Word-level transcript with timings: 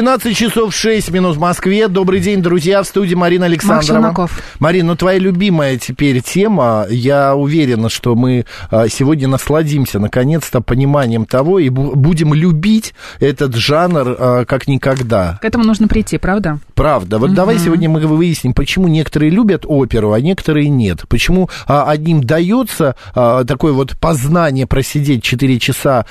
12 0.00 0.36
часов 0.36 0.72
6 0.72 1.10
минут 1.10 1.34
в 1.34 1.40
Москве. 1.40 1.88
Добрый 1.88 2.20
день, 2.20 2.40
друзья, 2.40 2.84
в 2.84 2.86
студии 2.86 3.16
Марина 3.16 3.46
Александрова. 3.46 4.28
Марина, 4.60 4.90
ну 4.90 4.96
твоя 4.96 5.18
любимая 5.18 5.76
теперь 5.76 6.20
тема. 6.20 6.86
Я 6.88 7.34
уверена, 7.34 7.88
что 7.88 8.14
мы 8.14 8.46
а, 8.70 8.86
сегодня 8.88 9.26
насладимся, 9.26 9.98
наконец-то, 9.98 10.60
пониманием 10.60 11.24
того 11.26 11.58
и 11.58 11.68
будем 11.68 12.32
любить 12.32 12.94
этот 13.18 13.56
жанр 13.56 14.16
а, 14.16 14.44
как 14.44 14.68
никогда. 14.68 15.40
К 15.42 15.44
этому 15.44 15.64
нужно 15.64 15.88
прийти, 15.88 16.16
правда? 16.16 16.60
Правда. 16.76 17.18
Вот 17.18 17.30
угу. 17.30 17.34
давай 17.36 17.58
сегодня 17.58 17.88
мы 17.88 17.98
выясним, 17.98 18.54
почему 18.54 18.86
некоторые 18.86 19.30
любят 19.30 19.64
оперу, 19.66 20.12
а 20.12 20.20
некоторые 20.20 20.68
нет. 20.68 21.06
Почему 21.08 21.50
а, 21.66 21.90
одним 21.90 22.22
дается 22.22 22.94
такое 23.14 23.72
вот 23.72 23.96
познание 23.98 24.68
просидеть 24.68 25.24
4 25.24 25.58
часа, 25.58 26.06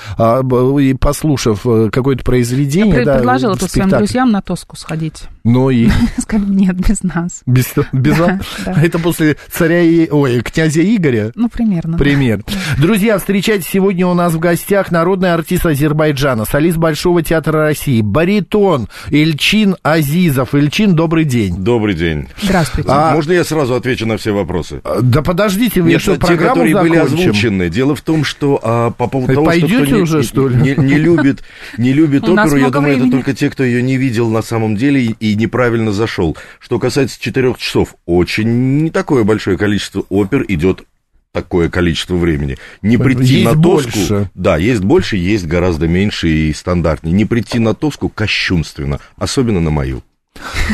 послушав 1.00 1.60
э, 1.64 1.88
какое-то 1.90 2.22
произведение. 2.22 2.98
Я 2.98 3.04
да, 3.04 3.14
предложила 3.16 3.56
тут 3.56 3.70
своим 3.78 3.98
друзьям 3.98 4.30
на 4.30 4.42
Тоску 4.42 4.76
сходить. 4.76 5.24
Ну 5.44 5.70
и... 5.70 5.88
Сказали, 6.18 6.50
нет, 6.50 6.76
без 6.76 7.02
нас. 7.02 7.42
Без, 7.46 7.72
без 7.92 8.16
да, 8.16 8.40
да. 8.66 8.82
Это 8.82 8.98
после 8.98 9.36
царя, 9.50 9.80
и... 9.80 10.08
ой, 10.10 10.40
князя 10.42 10.82
Игоря? 10.82 11.32
Ну, 11.34 11.48
примерно. 11.48 11.96
Пример. 11.96 12.42
Друзья, 12.78 13.18
встречайте 13.18 13.66
сегодня 13.70 14.06
у 14.06 14.14
нас 14.14 14.34
в 14.34 14.38
гостях 14.38 14.90
народный 14.90 15.32
артист 15.32 15.64
Азербайджана, 15.66 16.44
солист 16.44 16.76
Большого 16.76 17.22
театра 17.22 17.62
России, 17.62 18.02
баритон 18.02 18.88
Ильчин 19.10 19.76
Азизов. 19.82 20.54
Ильчин, 20.54 20.94
добрый 20.94 21.24
день. 21.24 21.56
Добрый 21.56 21.94
день. 21.94 22.28
Здравствуйте. 22.42 22.90
А... 22.92 23.14
Можно 23.14 23.32
я 23.32 23.44
сразу 23.44 23.74
отвечу 23.74 24.06
на 24.06 24.16
все 24.18 24.32
вопросы? 24.32 24.80
А, 24.84 25.00
да 25.00 25.22
подождите, 25.22 25.80
вы 25.80 25.90
Нет, 25.90 26.02
что, 26.02 26.16
те, 26.16 26.36
которые 26.36 26.74
закончим? 26.74 26.80
были 26.80 26.96
озвучены. 26.96 27.68
Дело 27.70 27.94
в 27.94 28.02
том, 28.02 28.24
что 28.24 28.60
а, 28.62 28.90
по 28.90 29.06
поводу 29.06 29.34
того, 29.34 29.46
Пойдете 29.46 29.74
что 29.74 29.86
кто 29.86 29.96
уже, 29.96 30.18
не, 30.18 30.22
что 30.24 30.48
ли? 30.48 30.56
Не, 30.56 30.74
не 30.76 30.98
любит, 30.98 31.42
не 31.78 31.92
любит 31.92 32.24
оперу, 32.24 32.56
я 32.56 32.70
думаю, 32.70 32.98
это 32.98 33.10
только 33.10 33.34
те, 33.34 33.48
кто 33.50 33.57
ее 33.64 33.82
не 33.82 33.96
видел 33.96 34.30
на 34.30 34.42
самом 34.42 34.76
деле 34.76 35.02
и 35.04 35.34
неправильно 35.34 35.92
зашел. 35.92 36.36
Что 36.60 36.78
касается 36.78 37.20
четырех 37.20 37.58
часов, 37.58 37.94
очень 38.06 38.82
не 38.82 38.90
такое 38.90 39.24
большое 39.24 39.56
количество 39.56 40.04
опер 40.08 40.44
идет 40.48 40.84
такое 41.32 41.68
количество 41.68 42.16
времени. 42.16 42.56
Не 42.82 42.96
прийти 42.96 43.34
есть 43.34 43.44
на 43.44 43.60
тоску... 43.60 43.98
Больше. 43.98 44.30
Да, 44.34 44.56
есть 44.56 44.82
больше, 44.82 45.16
есть 45.16 45.46
гораздо 45.46 45.86
меньше 45.86 46.28
и 46.28 46.52
стандартнее. 46.52 47.14
Не 47.14 47.24
прийти 47.24 47.58
на 47.58 47.74
тоску 47.74 48.08
кощунственно, 48.08 48.98
особенно 49.16 49.60
на 49.60 49.70
мою. 49.70 50.02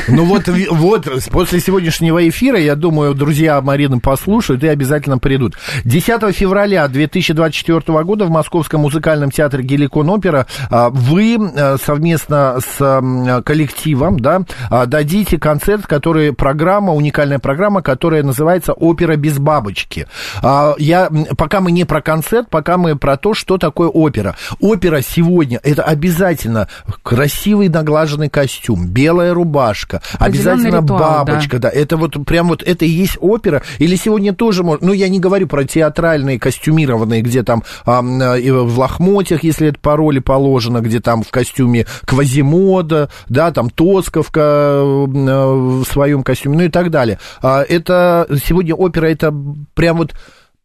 Ну 0.08 0.24
вот, 0.24 0.48
вот, 0.70 1.08
после 1.30 1.60
сегодняшнего 1.60 2.28
эфира, 2.28 2.58
я 2.58 2.74
думаю, 2.76 3.14
друзья 3.14 3.60
Марины 3.60 4.00
послушают 4.00 4.62
и 4.64 4.68
обязательно 4.68 5.18
придут. 5.18 5.54
10 5.84 6.34
февраля 6.34 6.88
2024 6.88 8.04
года 8.04 8.24
в 8.24 8.30
Московском 8.30 8.82
музыкальном 8.82 9.30
театре 9.30 9.62
Геликон 9.62 10.10
Опера 10.10 10.46
а, 10.70 10.90
вы 10.90 11.36
а, 11.38 11.76
совместно 11.82 12.58
с 12.60 13.42
коллективом 13.44 14.18
да, 14.18 14.42
а, 14.70 14.86
дадите 14.86 15.38
концерт, 15.38 15.86
который 15.86 16.32
программа, 16.32 16.92
уникальная 16.92 17.38
программа, 17.38 17.82
которая 17.82 18.22
называется 18.22 18.72
«Опера 18.72 19.16
без 19.16 19.38
бабочки». 19.38 20.06
Я, 20.42 21.10
пока 21.36 21.60
мы 21.60 21.72
не 21.72 21.84
про 21.84 22.00
концерт, 22.02 22.48
пока 22.50 22.76
мы 22.76 22.96
про 22.96 23.16
то, 23.16 23.34
что 23.34 23.58
такое 23.58 23.88
опера. 23.88 24.36
Опера 24.60 25.00
сегодня– 25.02 25.60
это 25.62 25.82
обязательно 25.82 26.68
красивый 27.02 27.68
наглаженный 27.68 28.28
костюм, 28.28 28.86
белая 28.88 29.34
рубашка, 29.34 29.53
рубашка, 29.54 30.02
обязательно 30.18 30.80
ритуал, 30.82 31.24
бабочка, 31.24 31.58
да. 31.58 31.70
да. 31.70 31.78
Это 31.78 31.96
вот 31.96 32.16
прям 32.26 32.48
вот 32.48 32.62
это 32.62 32.84
и 32.84 32.88
есть 32.88 33.16
опера. 33.20 33.62
Или 33.78 33.96
сегодня 33.96 34.34
тоже 34.34 34.62
можно, 34.62 34.88
ну 34.88 34.92
я 34.92 35.08
не 35.08 35.20
говорю 35.20 35.46
про 35.46 35.64
театральные 35.64 36.38
костюмированные, 36.38 37.22
где 37.22 37.42
там 37.42 37.62
а, 37.86 38.02
в 38.02 38.78
лохмотьях, 38.78 39.44
если 39.44 39.68
это 39.68 39.78
по 39.78 39.96
роли 39.96 40.18
положено, 40.18 40.80
где 40.80 41.00
там 41.00 41.22
в 41.22 41.30
костюме 41.30 41.86
Квазимода, 42.04 43.10
да, 43.28 43.50
там 43.52 43.70
Тосковка 43.70 44.40
э, 44.40 45.06
в 45.06 45.84
своем 45.84 46.22
костюме, 46.22 46.56
ну 46.56 46.64
и 46.64 46.68
так 46.68 46.90
далее. 46.90 47.18
А, 47.42 47.62
это 47.62 48.26
сегодня 48.44 48.74
опера, 48.74 49.06
это 49.06 49.34
прям 49.74 49.98
вот 49.98 50.14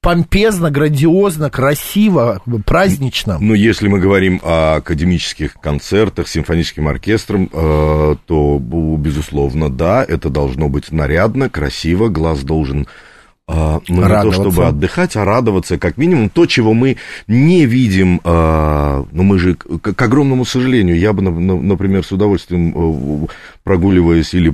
помпезно, 0.01 0.71
грандиозно, 0.71 1.49
красиво, 1.49 2.41
празднично. 2.65 3.37
Ну, 3.39 3.53
если 3.53 3.87
мы 3.87 3.99
говорим 3.99 4.39
о 4.43 4.75
академических 4.77 5.53
концертах 5.53 6.27
с 6.27 6.31
симфоническим 6.31 6.87
оркестром, 6.87 7.49
э, 7.51 8.15
то, 8.25 8.59
безусловно, 8.97 9.69
да, 9.69 10.05
это 10.07 10.29
должно 10.29 10.69
быть 10.69 10.91
нарядно, 10.91 11.49
красиво, 11.49 12.07
глаз 12.07 12.43
должен 12.43 12.88
э, 13.49 13.79
ну, 13.89 14.01
не 14.01 14.21
то 14.21 14.31
чтобы 14.31 14.67
отдыхать, 14.67 15.17
а 15.17 15.25
радоваться, 15.25 15.77
как 15.77 15.97
минимум, 15.97 16.29
то, 16.29 16.45
чего 16.45 16.73
мы 16.73 16.95
не 17.27 17.65
видим, 17.65 18.21
э, 18.23 19.03
ну, 19.11 19.23
мы 19.23 19.38
же, 19.38 19.55
к, 19.55 20.01
огромному 20.01 20.45
сожалению, 20.45 20.97
я 20.97 21.11
бы, 21.11 21.21
например, 21.21 22.05
с 22.05 22.11
удовольствием, 22.13 23.27
прогуливаясь 23.63 24.33
или 24.33 24.53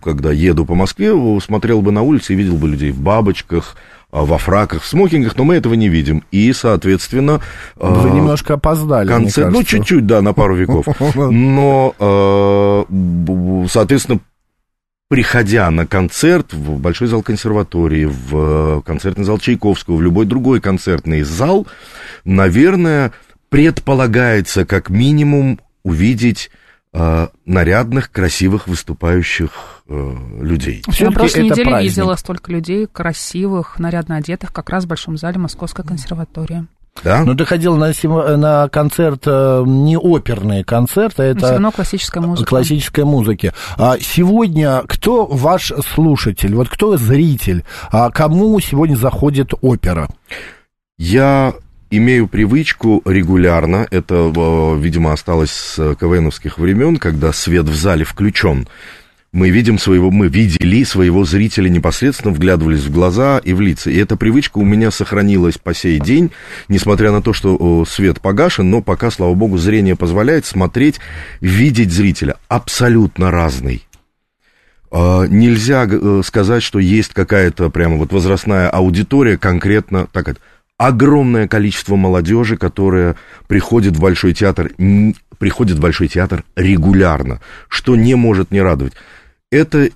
когда 0.00 0.30
еду 0.30 0.64
по 0.64 0.76
Москве, 0.76 1.12
смотрел 1.40 1.82
бы 1.82 1.90
на 1.90 2.02
улице 2.02 2.34
и 2.34 2.36
видел 2.36 2.56
бы 2.56 2.68
людей 2.68 2.92
в 2.92 3.00
бабочках, 3.00 3.76
во 4.12 4.38
фраках, 4.38 4.82
в 4.82 4.86
смокингах, 4.86 5.36
но 5.36 5.44
мы 5.44 5.54
этого 5.54 5.74
не 5.74 5.88
видим. 5.88 6.24
И, 6.30 6.52
соответственно... 6.52 7.40
Вы 7.76 8.08
э, 8.08 8.12
немножко 8.12 8.54
опоздали, 8.54 9.08
концерт, 9.08 9.52
Ну, 9.52 9.62
чуть-чуть, 9.62 10.06
да, 10.06 10.20
на 10.22 10.32
пару 10.32 10.56
веков. 10.56 10.86
Но, 11.14 11.94
э, 11.98 13.66
соответственно, 13.68 14.20
приходя 15.08 15.70
на 15.70 15.86
концерт 15.86 16.52
в 16.52 16.78
Большой 16.78 17.08
зал 17.08 17.22
консерватории, 17.22 18.04
в 18.06 18.82
концертный 18.82 19.24
зал 19.24 19.38
Чайковского, 19.38 19.96
в 19.96 20.02
любой 20.02 20.26
другой 20.26 20.60
концертный 20.60 21.22
зал, 21.22 21.66
наверное, 22.24 23.12
предполагается 23.48 24.64
как 24.64 24.90
минимум 24.90 25.60
увидеть 25.82 26.50
э, 26.92 27.28
нарядных, 27.44 28.10
красивых 28.10 28.68
выступающих 28.68 29.79
э, 29.90 30.16
людей. 30.40 30.82
Я 30.98 31.10
просто 31.10 31.42
неделю 31.42 31.70
праздник. 31.70 31.90
видела 31.90 32.14
столько 32.14 32.52
людей 32.52 32.86
красивых, 32.86 33.78
нарядно 33.78 34.16
одетых, 34.16 34.52
как 34.52 34.70
раз 34.70 34.84
в 34.84 34.88
Большом 34.88 35.18
зале 35.18 35.38
Московской 35.38 35.84
консерватории. 35.84 36.66
Да? 37.04 37.24
Но 37.24 37.34
ты 37.34 37.44
ходил 37.44 37.76
на, 37.76 37.92
на 38.36 38.68
концерт, 38.68 39.22
э, 39.26 39.64
не 39.66 39.96
оперный 39.96 40.64
концерт, 40.64 41.18
а 41.18 41.24
это... 41.24 41.40
Все 41.40 41.50
равно 41.52 41.72
классическая 41.72 42.20
музыка. 42.20 42.48
Классической 42.48 43.04
музыки. 43.04 43.52
А 43.76 43.96
сегодня 44.00 44.82
кто 44.86 45.26
ваш 45.26 45.72
слушатель, 45.94 46.54
вот 46.54 46.68
кто 46.68 46.96
зритель, 46.96 47.64
а 47.90 48.10
кому 48.10 48.58
сегодня 48.60 48.96
заходит 48.96 49.52
опера? 49.62 50.08
Я 50.98 51.54
имею 51.90 52.28
привычку 52.28 53.02
регулярно, 53.04 53.86
это, 53.90 54.76
видимо, 54.78 55.12
осталось 55.12 55.50
с 55.50 55.94
КВНовских 55.96 56.58
времен, 56.58 56.98
когда 56.98 57.32
свет 57.32 57.66
в 57.66 57.74
зале 57.74 58.04
включен, 58.04 58.68
мы 59.32 59.50
видим 59.50 59.78
своего, 59.78 60.10
мы 60.10 60.28
видели 60.28 60.82
своего 60.82 61.24
зрителя 61.24 61.68
непосредственно, 61.68 62.34
вглядывались 62.34 62.84
в 62.84 62.92
глаза 62.92 63.38
и 63.38 63.52
в 63.52 63.60
лица. 63.60 63.90
И 63.90 63.96
эта 63.96 64.16
привычка 64.16 64.58
у 64.58 64.64
меня 64.64 64.90
сохранилась 64.90 65.56
по 65.56 65.72
сей 65.72 66.00
день, 66.00 66.32
несмотря 66.68 67.12
на 67.12 67.22
то, 67.22 67.32
что 67.32 67.84
свет 67.84 68.20
погашен, 68.20 68.70
но 68.70 68.82
пока, 68.82 69.10
слава 69.10 69.34
богу, 69.34 69.56
зрение 69.56 69.94
позволяет 69.94 70.46
смотреть, 70.46 71.00
видеть 71.40 71.92
зрителя 71.92 72.36
абсолютно 72.48 73.30
разный. 73.30 73.86
А, 74.90 75.24
нельзя 75.26 75.86
э, 75.88 76.22
сказать, 76.24 76.64
что 76.64 76.80
есть 76.80 77.14
какая-то 77.14 77.70
прямо 77.70 77.96
вот 77.96 78.12
возрастная 78.12 78.68
аудитория 78.68 79.38
конкретно, 79.38 80.08
так 80.12 80.28
это, 80.28 80.40
огромное 80.76 81.46
количество 81.46 81.94
молодежи, 81.94 82.56
которая 82.56 83.14
приходит 83.46 83.96
в 83.96 84.00
Большой 84.00 84.34
театр, 84.34 84.72
приходит 85.38 85.76
в 85.76 85.80
Большой 85.80 86.08
театр 86.08 86.42
регулярно, 86.56 87.40
что 87.68 87.94
не 87.94 88.16
может 88.16 88.50
не 88.50 88.60
радовать. 88.60 88.94
Это 89.50 89.90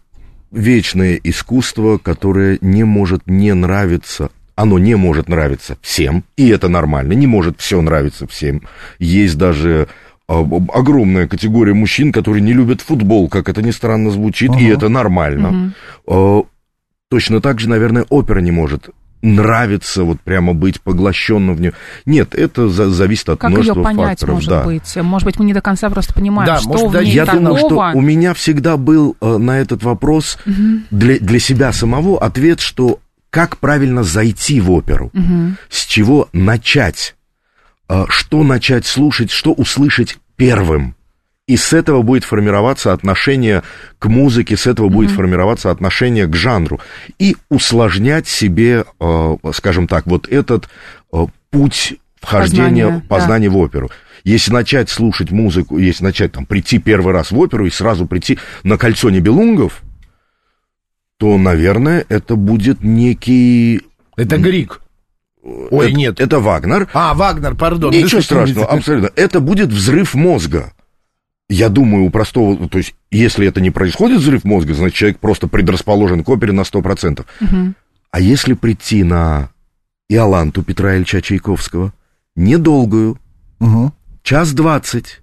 вечное 0.50 1.20
искусство, 1.22 1.98
которое 1.98 2.58
не 2.60 2.84
может 2.84 3.22
не 3.26 3.54
нравиться 3.54 4.30
оно 4.56 4.78
не 4.78 4.94
может 4.94 5.28
нравиться 5.28 5.76
всем, 5.82 6.24
и 6.36 6.48
это 6.48 6.68
нормально, 6.68 7.12
не 7.14 7.26
может 7.26 7.60
все 7.60 7.80
нравиться 7.80 8.26
всем. 8.28 8.62
Есть 9.00 9.36
даже 9.36 9.88
а, 10.28 10.40
огромная 10.72 11.26
категория 11.26 11.74
мужчин, 11.74 12.12
которые 12.12 12.40
не 12.40 12.52
любят 12.52 12.80
футбол, 12.80 13.28
как 13.28 13.48
это 13.48 13.62
ни 13.62 13.72
странно 13.72 14.10
звучит, 14.10 14.50
uh-huh. 14.50 14.60
и 14.60 14.66
это 14.66 14.88
нормально. 14.88 15.74
Uh-huh. 16.06 16.46
Точно 17.10 17.40
так 17.40 17.60
же, 17.60 17.68
наверное, 17.68 18.06
опера 18.10 18.40
не 18.40 18.50
может 18.50 18.90
нравится 19.25 20.05
вот 20.05 20.21
прямо 20.21 20.53
быть 20.53 20.81
поглощенным 20.81 21.56
в 21.56 21.61
нее. 21.61 21.73
Нет, 22.05 22.35
это 22.35 22.69
за, 22.69 22.91
зависит 22.91 23.31
от 23.31 23.41
как 23.41 23.50
множества 23.50 23.79
ее 23.79 23.85
понять, 23.85 24.21
факторов. 24.21 24.35
Может 24.35 24.50
да. 24.50 24.62
быть, 24.65 24.97
может 24.97 25.26
быть, 25.26 25.38
мы 25.38 25.47
не 25.47 25.55
до 25.55 25.62
конца 25.62 25.88
просто 25.91 26.12
понимаем, 26.12 26.47
да, 26.47 26.59
что 26.59 26.69
может, 26.69 26.88
в 26.88 26.93
да, 26.93 27.03
ней 27.03 27.12
Я 27.12 27.25
такого... 27.25 27.43
думаю, 27.43 27.59
что 27.59 27.99
у 27.99 28.00
меня 28.00 28.35
всегда 28.35 28.76
был 28.76 29.17
э, 29.21 29.37
на 29.38 29.59
этот 29.59 29.82
вопрос 29.82 30.38
угу. 30.47 30.81
для, 30.91 31.19
для 31.19 31.38
себя 31.38 31.73
самого 31.73 32.23
ответ, 32.23 32.61
что 32.61 33.00
как 33.31 33.56
правильно 33.56 34.05
зайти 34.05 34.61
в 34.61 34.71
оперу, 34.71 35.11
угу. 35.15 35.56
с 35.71 35.87
чего 35.87 36.29
начать, 36.32 37.17
э, 37.88 38.05
что 38.09 38.43
начать 38.43 38.87
слушать, 38.87 39.31
что 39.31 39.53
услышать 39.53 40.19
первым. 40.37 40.94
И 41.46 41.58
с 41.58 41.75
этого 41.75 42.00
будет 42.00 42.25
формироваться 42.25 42.93
отношение 42.93 43.62
к 43.99 44.06
музыке, 44.06 44.56
с 44.56 44.67
этого 44.67 44.87
mm-hmm. 44.87 44.93
будет 44.93 45.11
формироваться 45.11 45.70
отношение 45.70 46.26
к 46.26 46.35
жанру. 46.35 46.81
И 47.19 47.37
усложнять 47.50 48.26
себе, 48.26 48.85
э, 48.99 49.37
скажем 49.52 49.87
так, 49.87 50.06
вот 50.06 50.26
этот 50.26 50.69
э, 51.12 51.26
путь 51.50 51.96
вхождения, 52.20 52.85
познания, 52.87 53.05
познания 53.08 53.49
да. 53.50 53.55
в 53.55 53.58
оперу. 53.58 53.91
Если 54.25 54.52
начать 54.52 54.88
слушать 54.88 55.31
музыку, 55.31 55.76
если 55.76 56.05
начать 56.05 56.32
там 56.32 56.46
прийти 56.46 56.79
первый 56.79 57.12
раз 57.12 57.31
в 57.31 57.38
оперу 57.38 57.67
и 57.67 57.70
сразу 57.70 58.06
прийти 58.06 58.38
на 58.62 58.79
кольцо 58.79 59.11
Небелунгов, 59.11 59.82
то, 61.19 61.37
наверное, 61.37 62.06
это 62.08 62.37
будет 62.37 62.82
некий... 62.82 63.82
Это 64.17 64.38
Грик. 64.38 64.81
Ой, 65.43 65.88
это, 65.88 65.97
нет. 65.97 66.20
Это 66.20 66.40
Вагнер. 66.40 66.88
А, 66.94 67.12
Вагнер, 67.12 67.55
пардон. 67.55 67.93
Ничего 67.93 68.23
страшного, 68.23 68.67
абсолютно. 68.67 69.11
Это 69.14 69.40
будет 69.40 69.69
взрыв 69.69 70.14
мозга. 70.14 70.73
Я 71.49 71.69
думаю, 71.69 72.05
у 72.05 72.11
простого, 72.11 72.69
то 72.69 72.79
есть, 72.79 72.94
если 73.11 73.46
это 73.46 73.61
не 73.61 73.70
происходит 73.70 74.20
взрыв 74.20 74.44
мозга, 74.44 74.75
значит, 74.75 74.96
человек 74.96 75.19
просто 75.19 75.46
предрасположен 75.46 76.25
к 76.25 76.29
опере 76.29 76.52
на 76.52 76.62
100%. 76.62 77.25
Угу. 77.41 77.75
А 78.11 78.20
если 78.20 78.55
прийти 78.55 79.02
на 79.02 79.50
Иоланту 80.08 80.62
Петра 80.62 80.96
Ильича 80.96 81.20
Чайковского, 81.20 81.93
недолгую, 82.37 83.19
угу. 83.61 83.93
час 84.23 84.52
двадцать, 84.52 85.20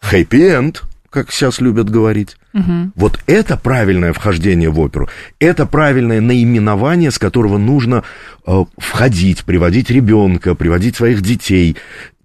хэппи-энд, 0.00 0.82
как 1.10 1.30
сейчас 1.30 1.60
любят 1.60 1.88
говорить. 1.88 2.36
Угу. 2.52 2.92
Вот 2.94 3.20
это 3.26 3.56
правильное 3.56 4.12
вхождение 4.12 4.68
в 4.70 4.78
оперу. 4.78 5.08
Это 5.38 5.64
правильное 5.64 6.20
наименование, 6.20 7.10
с 7.10 7.18
которого 7.18 7.58
нужно 7.58 8.04
э, 8.46 8.64
входить, 8.76 9.44
приводить 9.44 9.90
ребенка, 9.90 10.54
приводить 10.54 10.96
своих 10.96 11.22
детей 11.22 11.76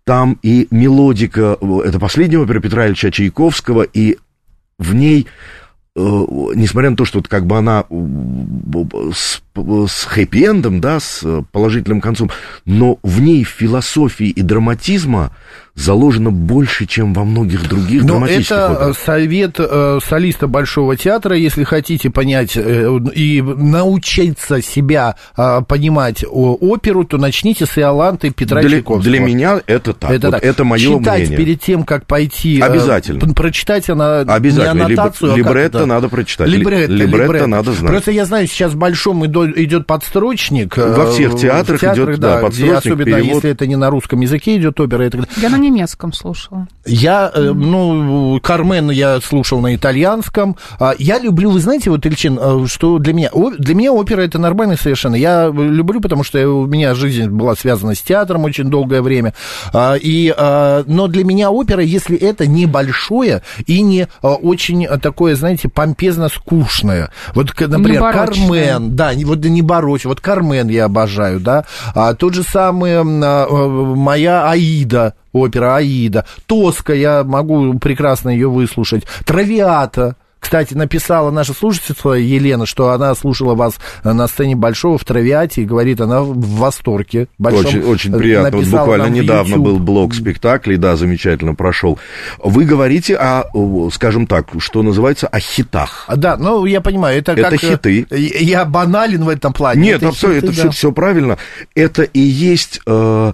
там 0.04 0.40
и 0.42 0.68
мелодика, 0.72 1.58
это 1.86 2.00
последняя 2.00 2.40
опера 2.40 2.60
Петра 2.60 2.88
Ильича 2.88 3.12
Чайковского, 3.12 3.84
и 3.84 4.18
в 4.78 4.94
ней 4.94 5.28
Э, 5.94 6.00
несмотря 6.00 6.90
на 6.90 6.96
то, 6.96 7.04
что 7.04 7.22
как 7.22 7.46
бы 7.46 7.58
она 7.58 7.84
с, 9.14 9.42
с 9.56 10.06
хэппи-эндом, 10.06 10.80
да, 10.80 11.00
с 11.00 11.26
положительным 11.52 12.02
концом, 12.02 12.30
но 12.66 12.98
в 13.04 13.22
ней 13.22 13.44
философии 13.44 14.28
и 14.28 14.42
драматизма 14.42 15.32
заложено 15.76 16.32
больше, 16.32 16.86
чем 16.86 17.14
во 17.14 17.24
многих 17.24 17.68
других 17.68 18.04
Но 18.04 18.14
драматических 18.14 18.52
это 18.52 18.76
операх. 18.76 18.98
совет 18.98 19.56
э, 19.58 20.00
солиста 20.06 20.48
Большого 20.48 20.98
театра, 20.98 21.36
если 21.36 21.64
хотите 21.64 22.10
понять 22.10 22.54
э, 22.56 23.00
и 23.16 23.42
научиться 23.42 24.62
себя 24.62 25.16
э, 25.38 25.62
понимать 25.68 26.26
о, 26.30 26.56
оперу, 26.60 27.06
то 27.06 27.18
начните 27.18 27.66
с 27.66 27.78
Иоланты 27.78 28.32
Петра 28.32 28.62
для, 28.62 28.70
Чайковского. 28.70 29.04
Для 29.04 29.20
меня 29.20 29.62
это 29.66 29.94
так. 29.94 30.12
Это, 30.12 30.28
вот 30.28 30.36
так. 30.36 30.44
это 30.44 30.64
мое 30.64 31.00
Читать 31.00 31.22
мнение. 31.22 31.38
перед 31.38 31.62
тем, 31.62 31.84
как 31.84 32.06
пойти... 32.06 32.60
Э, 32.60 32.66
Обязательно. 32.66 33.32
Э, 33.32 33.34
прочитать 33.34 33.90
она 33.90 34.20
Обязательно. 34.20 34.74
Не 34.74 34.82
аннотацию, 34.86 35.36
Либ, 35.36 35.46
а 35.46 35.50
либретто 35.50 35.80
да. 35.80 35.86
надо 35.86 36.10
прочитать. 36.10 36.50
Либретто, 36.50 36.92
либретто, 36.92 37.24
либретто 37.24 37.48
надо 37.48 37.72
знать. 37.72 37.92
Просто 37.92 38.12
я 38.12 38.26
знаю, 38.26 38.48
сейчас 38.48 38.74
в 38.74 38.78
Большом 38.78 39.26
идет 39.46 39.88
подстрочник. 39.88 40.78
Во 40.78 41.12
всех 41.12 41.36
театрах, 41.36 41.78
в 41.78 41.82
театрах 41.82 41.96
идет 41.96 42.20
да, 42.20 42.36
да, 42.36 42.42
подстрочник, 42.42 42.78
Особенно 42.78 43.06
перевод. 43.06 43.36
если 43.36 43.50
это 43.50 43.68
не 43.68 43.76
на 43.76 43.90
русском 43.90 44.20
языке 44.22 44.58
идет 44.58 44.80
опера. 44.80 45.04
Это... 45.04 45.26
Я 45.38 45.50
на 45.50 45.58
немецком 45.58 46.14
слушала? 46.14 46.68
Я, 46.86 47.32
э, 47.34 47.52
ну, 47.54 48.40
Кармен 48.42 48.90
я 48.92 49.20
слушал 49.22 49.60
на 49.62 49.76
итальянском. 49.76 50.58
А, 50.80 50.94
я 50.98 51.20
люблю, 51.20 51.52
вы 51.52 51.60
знаете, 51.60 51.90
вот, 51.90 52.06
Ильчин, 52.06 52.40
э, 52.42 52.66
что 52.68 52.98
для 52.98 53.14
меня, 53.14 53.30
для 53.58 53.76
меня 53.76 53.94
опера 53.94 54.22
это 54.22 54.40
нормально 54.40 54.78
совершенно. 54.78 55.16
Я 55.16 55.48
люблю, 55.48 56.02
потому 56.02 56.24
что 56.24 56.48
у 56.48 56.66
меня 56.66 56.94
жизнь 56.94 57.28
была 57.28 57.56
связана 57.56 57.96
с 57.96 58.02
театром 58.02 58.44
очень 58.44 58.70
долгое 58.70 59.02
время. 59.02 59.34
А, 59.74 59.96
и, 59.96 60.34
а, 60.36 60.84
но 60.88 61.08
для 61.08 61.24
меня 61.24 61.52
опера, 61.52 61.82
если 61.82 62.18
это 62.18 62.48
небольшое 62.48 63.42
и 63.66 63.82
не 63.82 64.08
очень 64.22 64.88
такое, 65.00 65.36
знаете, 65.36 65.70
помпезно 65.70 66.30
скучное. 66.30 67.12
Вот, 67.34 67.48
например, 67.60 68.02
Кармен, 68.02 68.96
да, 68.96 69.14
вот 69.32 69.46
не 69.46 69.62
борочь, 69.62 70.06
вот 70.06 70.20
Кармен 70.20 70.68
я 70.68 70.86
обожаю, 70.86 71.40
да. 71.40 71.66
А, 71.96 72.14
тот 72.14 72.34
же 72.34 72.44
самый 72.44 72.92
э, 72.92 73.04
моя 73.04 74.50
Аида, 74.50 75.14
опера 75.32 75.78
Аида, 75.78 76.26
Тоска, 76.46 76.94
я 76.94 77.24
могу 77.24 77.78
прекрасно 77.80 78.30
ее 78.30 78.50
выслушать, 78.50 79.04
Травиата, 79.26 80.16
кстати, 80.42 80.74
написала 80.74 81.30
наша 81.30 81.54
слушательница 81.54 82.10
Елена, 82.10 82.66
что 82.66 82.90
она 82.90 83.14
слушала 83.14 83.54
вас 83.54 83.76
на 84.04 84.28
сцене 84.28 84.56
Большого 84.56 84.98
в 84.98 85.06
Травиате 85.06 85.62
и 85.62 85.66
говорит, 85.66 86.02
она 86.02 86.24
в 86.24 86.36
восторге. 86.58 87.28
Большом, 87.38 87.66
очень, 87.68 87.84
очень 87.84 88.14
приятно. 88.14 88.58
Вот 88.58 88.66
буквально 88.66 89.08
недавно 89.08 89.60
был 89.60 89.78
блок 89.78 90.16
спектаклей, 90.16 90.78
да, 90.78 90.96
замечательно 90.96 91.54
прошел. 91.54 92.00
Вы 92.40 92.66
говорите 92.66 93.16
о, 93.16 93.90
скажем 93.92 94.26
так, 94.26 94.48
что 94.58 94.82
называется, 94.82 95.28
о 95.28 95.40
хитах. 95.40 96.10
Да, 96.14 96.36
ну, 96.38 96.66
я 96.66 96.82
понимаю, 96.82 97.20
это, 97.20 97.34
это 97.34 97.44
как... 97.44 97.54
Это 97.54 97.92
хиты. 97.92 98.08
Я 98.10 98.66
банален 98.66 99.24
в 99.24 99.30
этом 99.30 99.54
плане. 99.54 99.82
Нет, 99.82 99.98
это, 99.98 100.10
абсолютно, 100.10 100.42
хиты, 100.42 100.54
это 100.54 100.64
да. 100.64 100.70
все, 100.72 100.78
все 100.78 100.92
правильно. 100.92 101.38
Это 101.76 102.02
и 102.02 102.20
есть... 102.20 102.82
Э, 102.88 103.34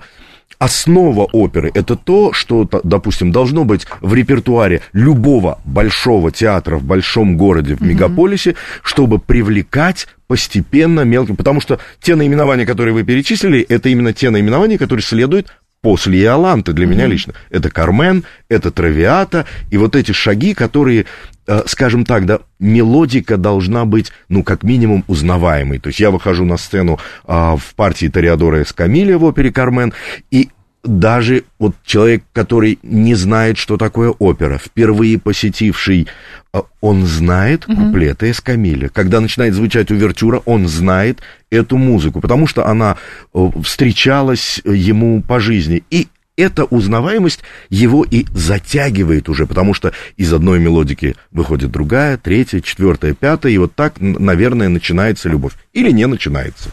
основа 0.59 1.27
оперы 1.31 1.71
это 1.73 1.95
то, 1.95 2.33
что, 2.33 2.67
допустим, 2.83 3.31
должно 3.31 3.63
быть 3.63 3.85
в 4.01 4.13
репертуаре 4.13 4.81
любого 4.93 5.59
большого 5.65 6.31
театра 6.31 6.77
в 6.77 6.83
большом 6.83 7.37
городе, 7.37 7.75
в 7.75 7.81
мегаполисе, 7.81 8.55
чтобы 8.81 9.19
привлекать 9.19 10.07
постепенно 10.27 11.01
мелким, 11.01 11.35
потому 11.35 11.61
что 11.61 11.79
те 12.01 12.15
наименования, 12.15 12.65
которые 12.65 12.93
вы 12.93 13.03
перечислили, 13.03 13.61
это 13.61 13.89
именно 13.89 14.13
те 14.13 14.29
наименования, 14.29 14.77
которые 14.77 15.03
следуют 15.03 15.47
после 15.81 16.21
Иоланты 16.21 16.73
для 16.73 16.85
mm-hmm. 16.85 16.89
меня 16.89 17.07
лично. 17.07 17.33
Это 17.49 17.69
Кармен, 17.69 18.23
это 18.49 18.71
Травиата, 18.71 19.45
и 19.69 19.77
вот 19.77 19.95
эти 19.95 20.11
шаги, 20.11 20.53
которые, 20.53 21.05
э, 21.47 21.63
скажем 21.67 22.05
так, 22.05 22.25
да, 22.25 22.39
мелодика 22.59 23.37
должна 23.37 23.85
быть, 23.85 24.11
ну, 24.29 24.43
как 24.43 24.63
минимум, 24.63 25.03
узнаваемой. 25.07 25.79
То 25.79 25.87
есть 25.87 25.99
я 25.99 26.11
выхожу 26.11 26.45
на 26.45 26.57
сцену 26.57 26.99
а, 27.25 27.55
в 27.55 27.75
партии 27.75 28.07
Ториадора 28.07 28.63
Эскамилия 28.63 29.17
в 29.17 29.23
опере 29.23 29.51
Кармен, 29.51 29.93
и 30.31 30.49
даже 30.83 31.43
вот 31.59 31.75
человек, 31.85 32.23
который 32.33 32.79
не 32.83 33.15
знает, 33.15 33.57
что 33.57 33.77
такое 33.77 34.09
опера, 34.09 34.57
впервые 34.57 35.19
посетивший, 35.19 36.07
а, 36.53 36.63
он 36.81 37.05
знает 37.05 37.65
куплеты 37.65 38.31
Эскамиля. 38.31 38.89
Когда 38.89 39.19
начинает 39.19 39.53
звучать 39.53 39.91
увертюра, 39.91 40.41
он 40.45 40.67
знает 40.67 41.19
эту 41.49 41.77
музыку, 41.77 42.21
потому 42.21 42.47
что 42.47 42.67
она 42.67 42.97
э, 43.33 43.49
встречалась 43.63 44.61
ему 44.63 45.21
по 45.21 45.39
жизни. 45.39 45.83
И 45.89 46.07
эта 46.37 46.65
узнаваемость 46.65 47.41
его 47.69 48.05
и 48.09 48.25
затягивает 48.33 49.27
уже, 49.27 49.47
потому 49.47 49.73
что 49.73 49.91
из 50.15 50.31
одной 50.31 50.59
мелодики 50.59 51.15
выходит 51.31 51.71
другая, 51.71 52.17
третья, 52.17 52.61
четвертая, 52.61 53.13
пятая, 53.13 53.51
и 53.51 53.57
вот 53.57 53.73
так, 53.73 53.95
наверное, 53.99 54.69
начинается 54.69 55.29
любовь. 55.29 55.53
Или 55.73 55.91
не 55.91 56.05
начинается. 56.05 56.69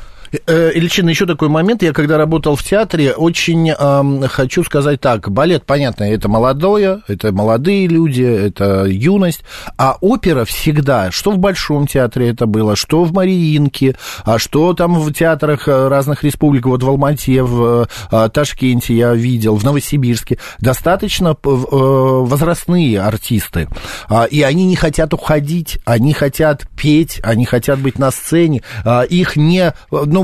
Э, 0.47 0.71
Ильчин, 0.75 1.09
еще 1.09 1.27
такой 1.27 1.49
момент. 1.49 1.83
Я 1.83 1.93
когда 1.93 2.19
работал 2.19 2.57
в 2.57 2.63
театре, 2.63 3.13
очень 3.13 3.71
э, 3.71 4.29
хочу 4.29 4.65
сказать 4.65 5.01
так. 5.01 5.31
Балет, 5.31 5.65
понятно, 5.65 6.05
это 6.05 6.29
молодое, 6.29 7.03
это 7.09 7.33
молодые 7.33 7.87
люди, 7.87 8.23
это 8.23 8.85
юность. 8.85 9.43
А 9.77 9.97
опера 10.01 10.45
всегда, 10.45 11.11
что 11.11 11.31
в 11.31 11.39
Большом 11.39 11.87
театре 11.87 12.31
это 12.31 12.47
было, 12.47 12.77
что 12.77 13.05
в 13.05 13.13
Мариинке, 13.13 13.97
а 14.25 14.39
что 14.39 14.75
там 14.75 14.99
в 14.99 15.13
театрах 15.13 15.69
э, 15.69 15.89
разных 15.89 16.25
республик, 16.25 16.67
вот 16.67 16.83
в 16.83 16.89
Алмате, 16.89 17.43
в 17.43 17.89
э, 18.11 18.29
Ташкенте 18.33 18.95
я 18.95 19.15
видел, 19.15 19.57
в 19.57 19.65
Новосибирске, 19.65 20.39
достаточно 20.61 21.37
возрастные 21.43 23.01
артисты. 23.01 23.69
А, 24.09 24.25
и 24.25 24.43
они 24.43 24.67
не 24.67 24.77
хотят 24.77 25.15
уходить, 25.15 25.79
они 25.85 26.13
хотят 26.13 26.63
петь, 26.77 27.21
они 27.23 27.45
хотят 27.45 27.79
быть 27.79 27.99
на 27.99 28.11
сцене. 28.11 28.63
А, 28.85 29.03
их 29.03 29.37
не... 29.37 29.73
Ну, 29.91 30.24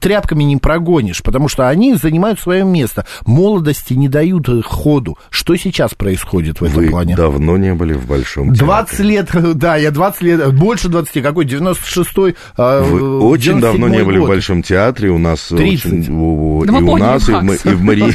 тряпками 0.00 0.44
не 0.44 0.56
прогонишь, 0.56 1.22
потому 1.22 1.48
что 1.48 1.68
они 1.68 1.94
занимают 1.94 2.40
свое 2.40 2.64
место. 2.64 3.06
Молодости 3.26 3.94
не 3.94 4.08
дают 4.08 4.48
ходу. 4.64 5.18
Что 5.30 5.56
сейчас 5.56 5.94
происходит 5.94 6.60
в 6.60 6.64
этом 6.64 6.76
Вы 6.84 6.90
плане? 6.90 7.16
давно 7.16 7.56
не 7.56 7.74
были 7.74 7.92
в 7.94 8.06
Большом 8.06 8.52
20 8.52 8.90
театре. 8.98 9.08
лет, 9.08 9.56
да, 9.58 9.76
я 9.76 9.90
20 9.90 10.22
лет, 10.22 10.54
больше 10.54 10.88
20, 10.88 11.22
какой, 11.22 11.44
96-й, 11.46 12.34
а, 12.56 12.82
Вы 12.82 13.20
очень 13.20 13.60
давно 13.60 13.88
не 13.88 14.02
были 14.04 14.18
год. 14.18 14.26
в 14.26 14.28
Большом 14.30 14.62
театре, 14.62 15.10
у 15.10 15.18
нас 15.18 15.48
30. 15.48 16.08
очень, 16.10 16.66
да 16.66 16.78
и 16.78 16.82
у 16.82 16.96
нас, 16.96 17.28
и 17.28 17.32
в, 17.32 17.66
и 17.66 17.74
в 17.74 17.82
Марии. 17.82 18.14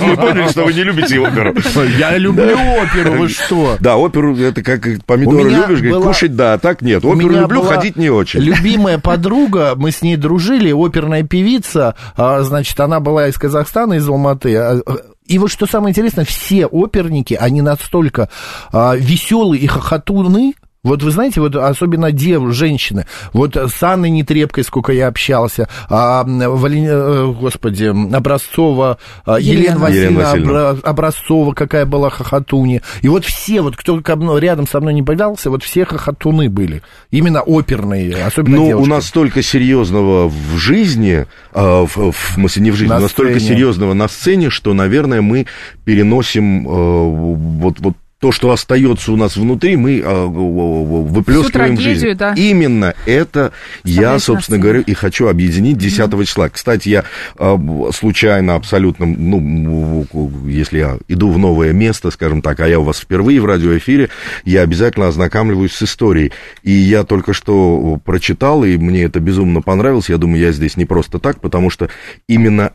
Мы 0.00 0.16
поняли, 0.16 0.48
что 0.48 0.64
вы 0.64 0.72
не 0.72 0.82
любите 0.82 1.18
оперу. 1.20 1.54
Я 1.98 2.16
люблю 2.18 2.56
оперу, 2.82 3.12
вы 3.18 3.28
что? 3.28 3.76
Да, 3.80 3.96
оперу, 3.96 4.36
это 4.36 4.62
как 4.62 4.82
помидоры 5.04 5.50
любишь, 5.50 6.02
кушать, 6.02 6.36
да, 6.36 6.54
а 6.54 6.58
так 6.58 6.82
нет. 6.82 7.04
Оперу 7.04 7.30
люблю, 7.30 7.62
ходить 7.62 7.96
не 7.96 8.10
очень. 8.10 8.40
Любимая 8.40 8.98
подруга, 8.98 9.74
мы 9.76 9.90
с 9.90 10.02
ней 10.02 10.16
дружили, 10.16 10.61
Лили, 10.62 10.72
оперная 10.72 11.22
певица, 11.22 11.94
а, 12.16 12.42
значит, 12.42 12.78
она 12.80 13.00
была 13.00 13.28
из 13.28 13.36
Казахстана, 13.36 13.94
из 13.94 14.08
Алматы. 14.08 14.56
А, 14.56 14.80
и 15.26 15.38
вот 15.38 15.50
что 15.50 15.66
самое 15.66 15.90
интересное, 15.90 16.24
все 16.24 16.66
оперники, 16.66 17.34
они 17.34 17.62
настолько 17.62 18.28
а, 18.72 18.94
веселые 18.96 19.62
и 19.62 19.66
хохотуны, 19.66 20.54
Вот 20.84 21.00
вы 21.04 21.12
знаете, 21.12 21.40
вот 21.40 21.54
особенно 21.54 22.10
дев, 22.10 22.52
женщины, 22.52 23.06
вот 23.32 23.54
с 23.56 23.80
Анной 23.84 24.10
Нетребкой, 24.10 24.64
сколько 24.64 24.92
я 24.92 25.06
общался, 25.06 25.68
а, 25.88 26.24
Вали, 26.24 26.84
э, 26.84 27.32
господи, 27.38 27.84
Образцова, 28.12 28.98
а, 29.24 29.38
Елена, 29.38 29.60
Елена 29.60 29.78
Васильевна, 29.78 30.24
Васильевна. 30.24 30.68
Образцова, 30.82 31.52
какая 31.52 31.86
была 31.86 32.10
хохотуни. 32.10 32.82
И 33.00 33.06
вот 33.06 33.24
все, 33.24 33.60
вот 33.60 33.76
кто 33.76 34.02
рядом 34.38 34.66
со 34.66 34.80
мной 34.80 34.94
не 34.94 35.04
появлялся, 35.04 35.50
вот 35.50 35.62
все 35.62 35.84
хохотуны 35.84 36.50
были. 36.50 36.82
Именно 37.12 37.42
оперные, 37.42 38.16
особенно 38.16 38.56
Ну, 38.56 38.66
девушки. 38.66 38.84
у 38.84 38.90
нас 38.90 39.06
столько 39.06 39.40
серьезного 39.40 40.28
в 40.28 40.56
жизни, 40.56 41.26
э, 41.54 41.86
в, 41.94 42.10
в 42.10 42.32
смысле 42.34 42.62
не 42.64 42.70
в 42.72 42.74
жизни, 42.74 42.90
на 42.90 42.98
у 42.98 43.02
нас 43.02 43.12
столько 43.12 43.38
серьезного 43.38 43.94
на 43.94 44.08
сцене, 44.08 44.50
что, 44.50 44.74
наверное, 44.74 45.22
мы 45.22 45.46
переносим 45.84 46.66
э, 46.66 46.70
вот, 46.72 47.78
вот 47.78 47.94
то, 48.22 48.30
что 48.30 48.52
остается 48.52 49.10
у 49.10 49.16
нас 49.16 49.36
внутри, 49.36 49.74
мы 49.74 49.98
э, 49.98 50.24
выплескиваем 50.26 51.76
в 51.76 51.80
жизнь. 51.80 52.14
Да. 52.14 52.34
Именно 52.36 52.94
это 53.04 53.50
я, 53.82 54.16
собственно 54.20 54.58
говоря, 54.58 54.78
и 54.78 54.94
хочу 54.94 55.26
объединить 55.26 55.76
10 55.76 55.98
mm-hmm. 55.98 56.24
числа. 56.24 56.48
Кстати, 56.48 56.88
я 56.88 57.04
э, 57.36 57.58
случайно 57.92 58.54
абсолютно, 58.54 59.06
ну, 59.06 60.06
если 60.46 60.78
я 60.78 60.98
иду 61.08 61.32
в 61.32 61.38
новое 61.38 61.72
место, 61.72 62.12
скажем 62.12 62.42
так, 62.42 62.60
а 62.60 62.68
я 62.68 62.78
у 62.78 62.84
вас 62.84 63.00
впервые 63.00 63.40
в 63.40 63.44
радиоэфире, 63.44 64.08
я 64.44 64.60
обязательно 64.62 65.08
ознакомливаюсь 65.08 65.72
с 65.72 65.82
историей. 65.82 66.30
И 66.62 66.70
я 66.70 67.02
только 67.02 67.32
что 67.32 67.98
прочитал, 68.04 68.62
и 68.62 68.76
мне 68.76 69.02
это 69.02 69.18
безумно 69.18 69.62
понравилось. 69.62 70.08
Я 70.08 70.18
думаю, 70.18 70.40
я 70.40 70.52
здесь 70.52 70.76
не 70.76 70.84
просто 70.84 71.18
так, 71.18 71.40
потому 71.40 71.70
что 71.70 71.88
именно 72.28 72.70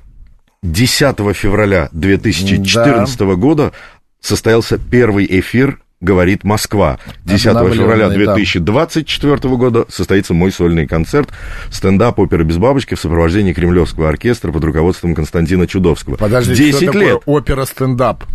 10 0.63 1.18
февраля 1.36 1.89
2014 1.94 3.18
да. 3.18 3.25
года 3.36 3.72
состоялся 4.21 4.77
первый 4.77 5.25
эфир 5.39 5.79
«Говорит 6.00 6.43
Москва». 6.43 7.00
10 7.25 7.43
февраля 7.43 8.09
2024 8.09 9.38
да. 9.38 9.50
года 9.50 9.86
состоится 9.89 10.33
мой 10.33 10.51
сольный 10.51 10.86
концерт 10.86 11.29
«Стендап 11.71 12.19
опера 12.19 12.43
без 12.43 12.57
бабочки» 12.57 12.95
в 12.95 13.00
сопровождении 13.00 13.53
Кремлевского 13.53 14.09
оркестра 14.09 14.51
под 14.51 14.63
руководством 14.63 15.15
Константина 15.15 15.67
Чудовского. 15.67 16.15
Подождите, 16.15 16.71
10 16.71 16.89
что 16.89 17.00
лет. 17.00 17.21
опера-стендап? 17.25 18.25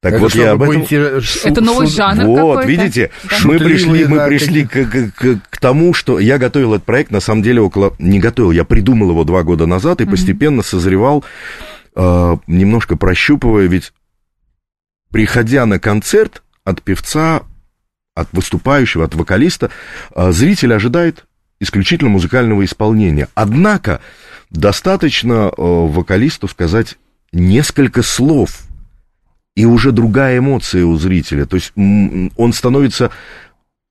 Так 0.00 0.14
это 0.14 0.22
вот 0.22 0.34
я 0.34 0.52
об 0.52 0.62
этом... 0.62 0.82
Это 0.82 1.60
новый 1.60 1.86
жанр 1.86 2.24
Вот, 2.24 2.64
видите, 2.64 3.10
да. 3.22 3.36
мы 3.44 3.58
пришли, 3.58 4.06
мы 4.06 4.26
пришли 4.26 4.64
к, 4.64 4.86
к, 4.86 5.40
к 5.50 5.60
тому, 5.60 5.92
что 5.92 6.18
я 6.18 6.38
готовил 6.38 6.72
этот 6.74 6.86
проект, 6.86 7.10
на 7.10 7.20
самом 7.20 7.42
деле, 7.42 7.60
около... 7.60 7.94
Не 7.98 8.18
готовил, 8.18 8.50
я 8.50 8.64
придумал 8.64 9.10
его 9.10 9.24
два 9.24 9.42
года 9.42 9.66
назад 9.66 10.00
и 10.00 10.04
mm-hmm. 10.04 10.10
постепенно 10.10 10.62
созревал, 10.62 11.22
э, 11.94 12.36
немножко 12.46 12.96
прощупывая, 12.96 13.66
ведь 13.66 13.92
приходя 15.10 15.66
на 15.66 15.78
концерт 15.78 16.42
от 16.64 16.82
певца, 16.82 17.42
от 18.14 18.28
выступающего, 18.32 19.04
от 19.04 19.14
вокалиста, 19.14 19.70
э, 20.14 20.32
зритель 20.32 20.74
ожидает 20.74 21.26
исключительно 21.60 22.10
музыкального 22.10 22.64
исполнения. 22.64 23.28
Однако 23.34 24.00
достаточно 24.50 25.50
э, 25.50 25.52
вокалисту 25.56 26.48
сказать 26.48 26.96
несколько 27.32 28.02
слов– 28.02 28.60
и 29.60 29.64
уже 29.64 29.92
другая 29.92 30.38
эмоция 30.38 30.84
у 30.84 30.96
зрителя. 30.96 31.46
То 31.46 31.56
есть 31.56 31.72
он 31.76 32.52
становится 32.52 33.10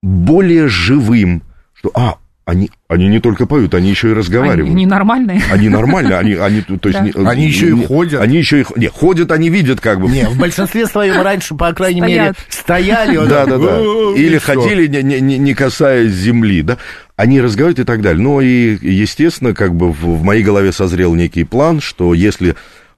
более 0.02 0.68
живым, 0.68 1.44
что, 1.74 1.92
а, 1.94 2.18
они, 2.50 2.72
они 2.88 3.08
не 3.08 3.20
только 3.20 3.46
поют, 3.46 3.76
они 3.76 3.92
еще 3.92 4.10
и 4.10 4.14
разговаривают. 4.14 4.74
Они 4.74 4.88
нормальные. 4.88 5.42
Они 5.52 5.70
нормальные, 5.70 6.18
они, 6.18 6.34
они, 6.36 6.62
то 6.62 6.90
есть, 6.90 7.00
да. 7.00 7.06
не, 7.06 7.28
они 7.28 7.46
еще 7.46 7.70
и 7.70 7.86
ходят. 7.86 8.22
Они 8.22 8.38
еще 8.38 8.62
и 8.62 8.66
не, 8.76 8.88
ходят, 8.88 9.32
они 9.32 9.50
видят 9.50 9.80
как 9.80 10.02
бы. 10.02 10.10
Не, 10.10 10.28
в 10.28 10.38
большинстве 10.38 10.88
своем 10.88 11.22
раньше, 11.22 11.54
по 11.54 11.72
крайней 11.74 12.02
Стоят. 12.02 12.18
мере, 12.18 12.34
стояли. 12.50 13.18
Да, 13.28 13.46
да, 13.46 13.58
да. 13.60 13.80
Или 14.16 14.40
ходили, 14.40 14.88
не, 14.88 15.22
не, 15.22 15.38
не 15.38 15.54
касаясь 15.54 16.12
земли, 16.12 16.64
да. 16.64 16.78
Они 17.16 17.40
разговаривают 17.40 17.80
и 17.80 17.84
так 17.84 18.02
далее. 18.02 18.24
Но 18.24 18.42
и, 18.42 18.78
естественно, 18.82 19.54
как 19.54 19.76
бы 19.76 19.92
в, 19.92 20.02
в 20.02 20.24
моей 20.24 20.42
голове 20.42 20.72
созрел 20.72 21.14
некий 21.14 21.44
план, 21.44 21.82
что 21.82 22.16
если 22.16 22.56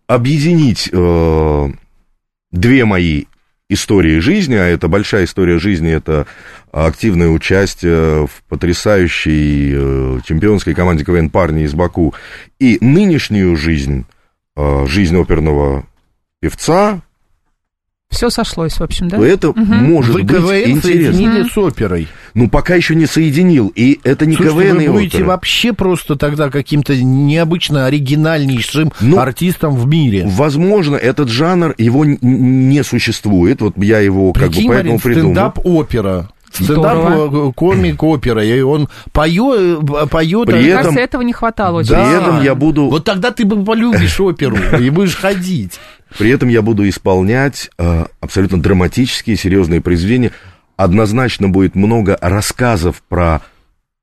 объединить 0.07 0.89
э, 0.93 1.69
две 2.51 2.85
мои 2.85 3.25
истории 3.71 4.19
жизни, 4.19 4.55
а 4.55 4.65
это 4.65 4.87
большая 4.87 5.25
история 5.25 5.59
жизни, 5.59 5.91
это 5.91 6.27
активное 6.71 7.29
участие 7.29 8.27
в 8.27 8.43
потрясающей 8.49 9.71
э, 9.73 10.19
чемпионской 10.25 10.73
команде 10.73 11.05
КВН 11.05 11.29
«Парни» 11.29 11.63
из 11.63 11.73
Баку, 11.73 12.13
и 12.59 12.77
нынешнюю 12.81 13.55
жизнь, 13.55 14.05
э, 14.55 14.85
жизнь 14.87 15.19
оперного 15.19 15.85
певца, 16.39 17.01
все 18.11 18.29
сошлось, 18.29 18.73
в 18.73 18.81
общем, 18.81 19.07
да? 19.07 19.17
То 19.17 19.23
это 19.23 19.49
угу. 19.49 19.63
может 19.63 20.13
Вы 20.13 20.23
быть 20.23 20.31
КВН 20.37 20.71
интересно. 20.71 20.81
соединили 20.81 21.49
с 21.49 21.57
оперой. 21.57 22.07
Ну, 22.33 22.49
пока 22.49 22.75
еще 22.75 22.93
не 22.93 23.05
соединил, 23.05 23.71
и 23.75 23.99
это 24.03 24.25
не 24.25 24.35
Слушайте, 24.35 24.59
КВН 24.59 24.77
вы 24.77 24.83
и 24.83 24.87
будете 24.89 25.17
опера. 25.17 25.27
вообще 25.27 25.73
просто 25.73 26.15
тогда 26.15 26.49
каким-то 26.49 26.95
необычно 26.95 27.85
оригинальнейшим 27.85 28.91
ну, 29.01 29.17
артистом 29.17 29.75
в 29.75 29.87
мире. 29.87 30.23
Возможно, 30.27 30.95
этот 30.97 31.29
жанр, 31.29 31.73
его 31.77 32.05
не 32.05 32.83
существует, 32.83 33.61
вот 33.61 33.77
я 33.77 33.99
его 33.99 34.33
как 34.33 34.49
Прикинь, 34.49 34.67
бы 34.67 34.73
поэтому 34.73 34.93
Марин, 34.93 34.99
придумал. 35.01 35.31
стендап-опера. 35.31 36.29
Стендап 36.51 37.55
комик 37.55 38.03
опера, 38.03 38.43
и 38.43 38.59
он 38.59 38.89
поет, 39.13 39.79
поет. 40.09 40.47
При 40.47 40.55
Мне 40.55 40.67
этом, 40.67 40.83
кажется, 40.83 40.99
этого 40.99 41.21
не 41.21 41.31
хватало. 41.31 41.79
Очень 41.79 41.91
да. 41.91 42.05
При 42.05 42.17
этом 42.17 42.43
я 42.43 42.55
буду. 42.55 42.89
Вот 42.89 43.05
тогда 43.05 43.31
ты 43.31 43.45
бы 43.45 43.63
полюбишь 43.63 44.19
оперу 44.19 44.57
и 44.77 44.89
будешь 44.89 45.15
ходить. 45.15 45.79
При 46.17 46.29
этом 46.29 46.49
я 46.49 46.61
буду 46.61 46.87
исполнять 46.87 47.69
э, 47.77 48.05
абсолютно 48.19 48.61
драматические, 48.61 49.37
серьезные 49.37 49.81
произведения. 49.81 50.31
Однозначно 50.77 51.49
будет 51.49 51.75
много 51.75 52.17
рассказов 52.21 53.01
про 53.07 53.41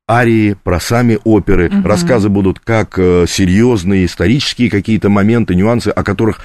арии, 0.09 0.55
про 0.63 0.79
сами 0.79 1.19
оперы. 1.23 1.69
Угу. 1.69 1.87
Рассказы 1.87 2.29
будут 2.29 2.59
как 2.59 2.97
э, 2.97 3.25
серьезные 3.27 4.05
исторические 4.05 4.69
какие-то 4.69 5.09
моменты, 5.09 5.53
нюансы, 5.53 5.89
о 5.89 6.03
которых 6.03 6.39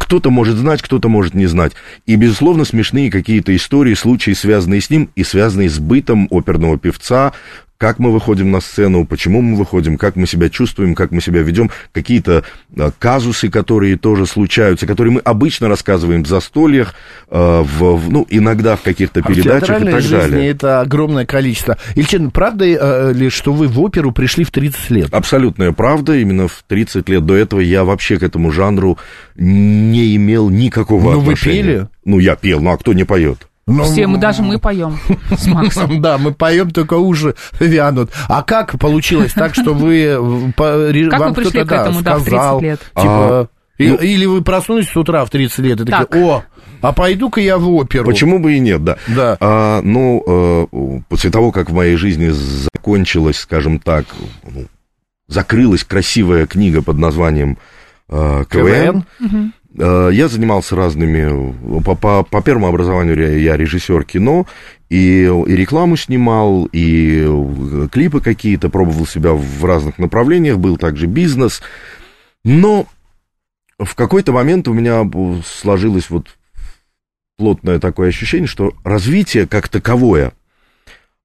кто-то 0.00 0.30
может 0.30 0.56
знать, 0.56 0.82
кто-то 0.82 1.08
может 1.08 1.34
не 1.34 1.46
знать. 1.46 1.72
И, 2.06 2.16
безусловно, 2.16 2.64
смешные 2.64 3.10
какие-то 3.10 3.54
истории, 3.54 3.94
случаи, 3.94 4.32
связанные 4.32 4.80
с 4.80 4.90
ним 4.90 5.10
и 5.14 5.22
связанные 5.22 5.70
с 5.70 5.78
бытом 5.78 6.26
оперного 6.30 6.78
певца, 6.78 7.32
как 7.78 7.98
мы 7.98 8.10
выходим 8.10 8.50
на 8.50 8.60
сцену, 8.60 9.04
почему 9.04 9.42
мы 9.42 9.56
выходим, 9.56 9.98
как 9.98 10.16
мы 10.16 10.26
себя 10.26 10.48
чувствуем, 10.48 10.94
как 10.94 11.10
мы 11.10 11.20
себя 11.20 11.42
ведем, 11.42 11.70
какие-то 11.92 12.44
а, 12.76 12.90
казусы, 12.98 13.50
которые 13.50 13.96
тоже 13.96 14.26
случаются, 14.26 14.86
которые 14.86 15.12
мы 15.14 15.20
обычно 15.20 15.68
рассказываем 15.68 16.24
в 16.24 16.26
застольях, 16.26 16.94
а, 17.28 17.62
в, 17.62 18.10
ну, 18.10 18.26
иногда 18.30 18.76
в 18.76 18.82
каких-то 18.82 19.20
а 19.20 19.22
передачах 19.22 19.80
в 19.80 19.86
и 19.86 19.90
так 19.90 20.00
жизни 20.00 20.16
далее. 20.16 20.50
это 20.50 20.80
огромное 20.80 21.26
количество. 21.26 21.76
Ильчин, 21.94 22.30
правда 22.30 22.64
э, 22.64 23.12
ли, 23.12 23.28
что 23.28 23.52
вы 23.52 23.68
в 23.68 23.80
оперу 23.80 24.12
пришли 24.12 24.44
в 24.44 24.50
30 24.50 24.90
лет? 24.90 25.14
Абсолютная 25.14 25.72
правда. 25.72 26.16
Именно 26.16 26.48
в 26.48 26.64
30 26.66 27.08
лет 27.08 27.26
до 27.26 27.34
этого 27.34 27.60
я 27.60 27.84
вообще 27.84 28.18
к 28.18 28.22
этому 28.22 28.50
жанру 28.50 28.98
не 29.34 30.16
имел 30.16 30.48
никакого 30.48 31.12
ну, 31.12 31.20
отношения. 31.20 31.62
вы 31.62 31.62
пели? 31.62 31.88
Ну, 32.04 32.18
я 32.18 32.36
пел, 32.36 32.60
ну 32.60 32.70
а 32.70 32.78
кто 32.78 32.92
не 32.92 33.04
поет? 33.04 33.46
Ну, 33.68 33.82
Все, 33.82 34.06
мы 34.06 34.18
даже 34.18 34.42
мы 34.42 34.58
поем 34.60 34.98
с 35.36 35.46
Максом. 35.48 36.00
Да, 36.06 36.18
мы 36.18 36.32
поем, 36.32 36.70
только 36.70 36.94
ужи 36.94 37.34
вянут. 37.58 38.12
А 38.28 38.42
как 38.42 38.78
получилось 38.78 39.32
так, 39.32 39.54
что 39.54 39.74
вы... 39.74 40.52
Как 40.56 41.20
вы 41.20 41.34
пришли 41.34 41.64
к 41.64 41.72
этому, 41.72 42.02
да, 42.02 42.16
в 42.18 42.24
30 42.24 42.62
лет? 42.62 42.80
Типа, 42.94 43.40
а, 43.40 43.46
ну, 43.78 43.96
или 43.96 44.24
вы 44.24 44.42
проснулись 44.42 44.88
с 44.88 44.96
утра 44.96 45.24
в 45.24 45.30
30 45.30 45.58
лет 45.58 45.80
и 45.80 45.84
такие, 45.84 46.24
о, 46.24 46.44
а 46.80 46.92
пойду-ка 46.92 47.40
я 47.40 47.58
в 47.58 47.68
оперу. 47.68 48.06
Почему 48.06 48.38
бы 48.38 48.54
и 48.54 48.60
нет, 48.60 48.84
да. 48.84 48.98
да. 49.08 49.36
А, 49.40 49.82
ну, 49.82 50.22
э, 50.26 51.00
после 51.08 51.30
того, 51.30 51.50
как 51.50 51.70
в 51.70 51.74
моей 51.74 51.96
жизни 51.96 52.28
закончилась, 52.28 53.38
скажем 53.38 53.80
так, 53.80 54.06
ну, 54.44 54.66
закрылась 55.28 55.84
красивая 55.84 56.46
книга 56.46 56.82
под 56.82 56.98
названием 56.98 57.58
э, 58.08 58.44
КВН, 58.48 59.04
КВН? 59.18 59.52
Э, 59.54 59.55
я 59.78 60.28
занимался 60.28 60.76
разными... 60.76 61.80
По, 61.82 61.94
по, 61.94 62.22
по 62.22 62.42
первому 62.42 62.68
образованию 62.68 63.40
я 63.40 63.56
режиссер 63.56 64.04
кино, 64.04 64.46
и, 64.88 65.22
и 65.24 65.56
рекламу 65.56 65.96
снимал, 65.96 66.66
и 66.72 67.24
э, 67.26 67.88
клипы 67.90 68.20
какие-то, 68.20 68.68
пробовал 68.68 69.06
себя 69.06 69.32
в 69.32 69.64
разных 69.64 69.98
направлениях, 69.98 70.58
был 70.58 70.76
также 70.76 71.06
бизнес. 71.06 71.60
Но 72.44 72.86
в 73.78 73.94
какой-то 73.94 74.32
момент 74.32 74.68
у 74.68 74.72
меня 74.72 75.08
сложилось 75.44 76.08
вот 76.10 76.36
плотное 77.36 77.78
такое 77.78 78.08
ощущение, 78.08 78.46
что 78.46 78.72
развитие 78.84 79.46
как 79.46 79.68
таковое, 79.68 80.32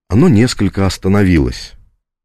оно 0.09 0.27
несколько 0.27 0.85
остановилось. 0.85 1.73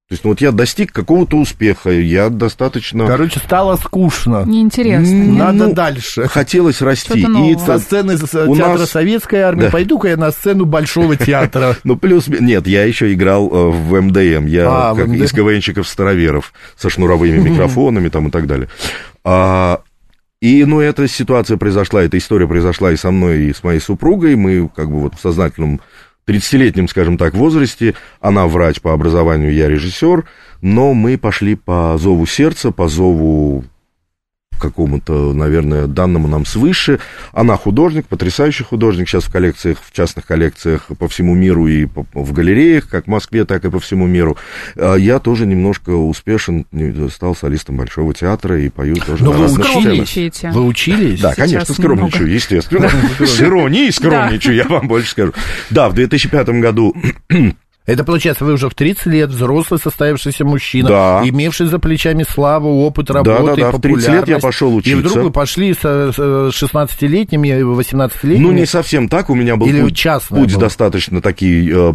То 0.09 0.13
есть, 0.13 0.23
ну, 0.23 0.31
вот 0.31 0.41
я 0.41 0.53
достиг 0.53 0.93
какого-то 0.93 1.37
успеха, 1.37 1.91
я 1.91 2.29
достаточно... 2.29 3.09
Короче, 3.09 3.41
стало 3.41 3.75
скучно. 3.75 4.45
Неинтересно. 4.47 5.33
Надо 5.33 5.67
ну, 5.67 5.75
дальше. 5.75 6.29
Хотелось 6.29 6.81
расти. 6.81 7.23
И 7.23 7.59
со 7.59 7.81
сцены 7.81 8.17
театра 8.17 8.79
нас... 8.79 8.91
Советской 8.91 9.41
армии 9.41 9.63
да. 9.63 9.71
пойду-ка 9.71 10.07
я 10.07 10.17
на 10.17 10.31
сцену 10.31 10.65
Большого 10.65 11.17
театра. 11.17 11.77
Ну, 11.83 11.97
плюс... 11.97 12.29
Нет, 12.29 12.69
я 12.69 12.85
еще 12.85 13.13
играл 13.13 13.49
э, 13.49 13.71
в 13.71 14.01
МДМ. 14.01 14.47
Я 14.47 14.91
а, 14.91 14.95
как 14.95 15.09
из 15.09 15.33
КВНщиков-староверов 15.33 16.53
со 16.77 16.89
шнуровыми 16.89 17.39
микрофонами 17.39 18.09
там 18.09 18.29
и 18.29 18.31
так 18.31 18.47
далее. 18.47 18.69
А, 19.25 19.81
и, 20.41 20.65
ну, 20.65 20.79
эта 20.79 21.09
ситуация 21.09 21.57
произошла, 21.57 22.05
эта 22.05 22.17
история 22.17 22.47
произошла 22.47 22.93
и 22.93 22.97
со 22.97 23.11
мной, 23.11 23.47
и 23.47 23.53
с 23.53 23.65
моей 23.65 23.81
супругой. 23.81 24.37
Мы 24.37 24.69
как 24.69 24.89
бы 24.89 25.01
вот 25.01 25.17
в 25.17 25.21
сознательном 25.21 25.81
30-летнем, 26.29 26.89
скажем 26.89 27.19
так, 27.19 27.35
возрасте. 27.35 27.95
Она 28.21 28.47
врач 28.47 28.81
по 28.81 28.93
образованию, 28.93 29.53
я 29.53 29.69
режиссер, 29.69 30.25
но 30.61 30.93
мы 30.93 31.19
пошли 31.19 31.55
по 31.55 31.97
зову 31.99 32.27
сердца, 32.27 32.73
по 32.73 32.89
зову 32.89 33.65
какому-то, 34.59 35.33
наверное, 35.33 35.87
данному 35.87 36.29
нам 36.29 36.45
свыше. 36.47 36.99
Она 37.33 37.57
художник, 37.57 38.07
потрясающий 38.07 38.65
художник, 38.65 39.09
сейчас 39.09 39.25
в 39.25 39.33
коллекциях, 39.33 39.79
в 39.83 39.93
частных 39.93 40.27
коллекциях 40.27 40.87
по 40.99 41.09
всему 41.09 41.35
миру 41.35 41.67
и 41.67 41.87
в 42.15 42.33
галереях, 42.33 42.89
как 42.89 43.05
в 43.05 43.09
Москве, 43.09 43.45
так 43.45 43.65
и 43.65 43.71
по 43.71 43.81
всему 43.81 44.07
миру. 44.07 44.37
А 44.77 44.97
я 44.97 45.19
тоже 45.19 45.47
немножко 45.47 45.91
успешен, 45.91 46.67
стал 47.11 47.35
солистом 47.35 47.77
Большого 47.77 48.15
театра 48.15 48.61
и 48.61 48.69
пою 48.69 48.97
тоже 48.97 49.25
Но 49.25 49.33
на 49.33 49.39
вы 49.47 49.61
учились? 49.63 50.43
Вы 50.43 50.65
учились? 50.65 51.21
Да, 51.21 51.35
Сейчас 51.35 51.51
конечно, 51.51 51.75
скромничаю, 51.75 52.23
немного. 52.23 52.35
естественно. 52.35 52.91
С 53.27 53.41
иронией 53.41 53.93
скромничаю, 53.93 54.57
я 54.57 54.65
вам 54.65 54.89
больше 54.89 55.11
скажу. 55.11 55.33
Да, 55.71 55.89
в 55.89 55.95
2005 55.95 56.49
году 56.61 56.95
Это 57.87 58.03
получается, 58.03 58.45
вы 58.45 58.55
уже 58.55 58.69
в 58.69 58.75
30 58.75 59.07
лет 59.07 59.31
взрослый 59.31 59.79
состоявшийся 59.79 60.45
мужчина, 60.45 60.89
Да. 60.89 61.23
имевший 61.25 61.67
за 61.69 61.79
плечами 61.79 62.25
славу, 62.29 62.85
опыт 62.85 63.07
Да, 63.07 63.15
работы, 63.15 63.61
да, 63.61 63.71
да, 63.71 63.79
в 63.79 63.81
30 63.81 64.09
лет 64.09 64.29
я 64.29 64.39
пошел 64.41 64.73
И 64.73 64.79
учиться. 64.79 64.99
вдруг 64.99 65.25
вы 65.27 65.31
пошли 65.31 65.73
с 65.73 65.79
э, 65.85 66.11
с 66.13 66.19
16-летними, 66.63 67.49
18-летними. 67.63 68.43
Ну, 68.43 68.51
не 68.53 68.67
совсем 68.67 69.09
так. 69.09 69.31
У 69.31 69.37
меня 69.37 69.55
был 69.55 69.69
Или 69.69 69.83
путь, 69.83 70.05
путь 70.29 70.53
было? 70.53 70.61
достаточно 70.63 71.21
такие, 71.23 71.71
э, 71.71 71.93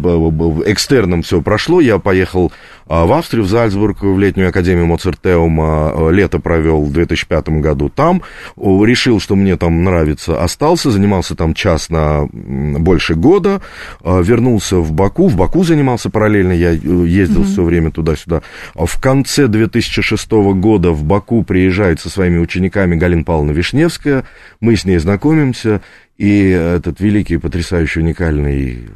экстерном 0.66 1.22
все 1.22 1.42
прошло. 1.42 1.80
Я 1.82 1.98
поехал 1.98 2.50
а, 2.88 3.04
в 3.06 3.12
Австрию, 3.12 3.44
в 3.44 3.48
Зальцбург, 3.48 4.02
в 4.02 4.18
летнюю 4.18 4.48
академию 4.48 4.86
Моцартеума. 4.86 5.92
э, 5.94 6.12
Лето 6.12 6.38
провел 6.38 6.84
в 6.84 6.92
2005 6.92 7.60
году 7.60 7.90
там. 7.90 8.22
Решил, 8.56 9.20
что 9.20 9.36
мне 9.36 9.56
там 9.58 9.84
нравится. 9.84 10.42
Остался, 10.42 10.90
занимался 10.90 11.34
там 11.34 11.52
час 11.52 11.90
на 11.90 12.26
больше 12.32 13.14
года. 13.14 13.60
э, 14.02 14.22
Вернулся 14.22 14.76
в 14.78 14.90
Баку. 14.92 15.28
В 15.28 15.36
Баку 15.36 15.62
занимался 15.64 15.81
параллельно. 16.10 16.52
Я 16.52 16.72
э, 16.72 16.76
ездил 17.06 17.44
все 17.44 17.62
время 17.62 17.90
туда-сюда. 17.90 18.42
А 18.74 18.86
В 18.86 18.98
конце 19.00 19.48
2006 19.48 20.30
года 20.30 20.90
в 20.92 21.04
Баку 21.04 21.42
приезжает 21.42 22.00
со 22.00 22.08
своими 22.10 22.38
учениками 22.38 22.96
Галина 22.96 23.24
Павловна 23.24 23.52
Вишневская. 23.52 24.24
Мы 24.60 24.76
с 24.76 24.84
ней 24.84 24.98
знакомимся. 24.98 25.80
И 26.18 26.48
этот 26.48 27.00
великий, 27.00 27.36
потрясающий, 27.38 28.00
уникальный, 28.00 28.88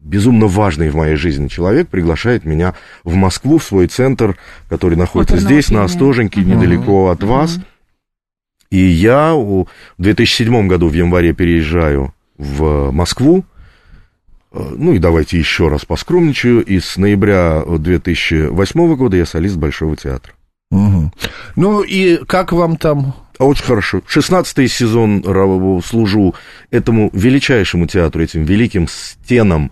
безумно 0.00 0.46
важный 0.46 0.88
в 0.90 0.96
моей 0.96 1.16
жизни 1.16 1.48
человек 1.48 1.88
приглашает 1.88 2.44
меня 2.44 2.74
в 3.04 3.14
Москву, 3.14 3.58
в 3.58 3.64
свой 3.64 3.86
центр, 3.86 4.36
который 4.68 4.96
находится 4.96 5.34
Оперного 5.36 5.52
здесь, 5.54 5.68
на 5.68 5.72
пения. 5.74 5.84
Остоженке, 5.84 6.40
Мгм. 6.40 6.50
недалеко 6.50 7.08
от 7.10 7.22
вас. 7.22 7.58
И 8.70 8.78
я 8.78 9.34
в 9.34 9.66
2007 9.98 10.66
году 10.66 10.88
в 10.88 10.92
январе 10.94 11.32
переезжаю 11.32 12.12
в 12.36 12.90
Москву. 12.90 13.44
Э, 14.52 14.74
Ну 14.76 14.92
и 14.92 14.98
давайте 14.98 15.38
еще 15.38 15.68
раз 15.68 15.84
поскромничаю. 15.84 16.64
И 16.64 16.80
с 16.80 16.96
ноября 16.96 17.62
2008 17.66 18.94
года 18.96 19.16
я 19.16 19.26
солист 19.26 19.56
Большого 19.56 19.96
театра. 19.96 20.32
Мгм. 20.70 21.12
Ну 21.54 21.82
и 21.82 22.16
как 22.24 22.52
вам 22.52 22.76
там? 22.76 23.14
А 23.38 23.44
Очень 23.44 23.64
хорошо. 23.64 24.02
16 24.06 24.70
сезон 24.70 25.22
служу 25.84 26.34
этому 26.70 27.10
величайшему 27.12 27.86
театру, 27.86 28.22
этим 28.22 28.44
великим 28.44 28.88
стенам, 28.88 29.70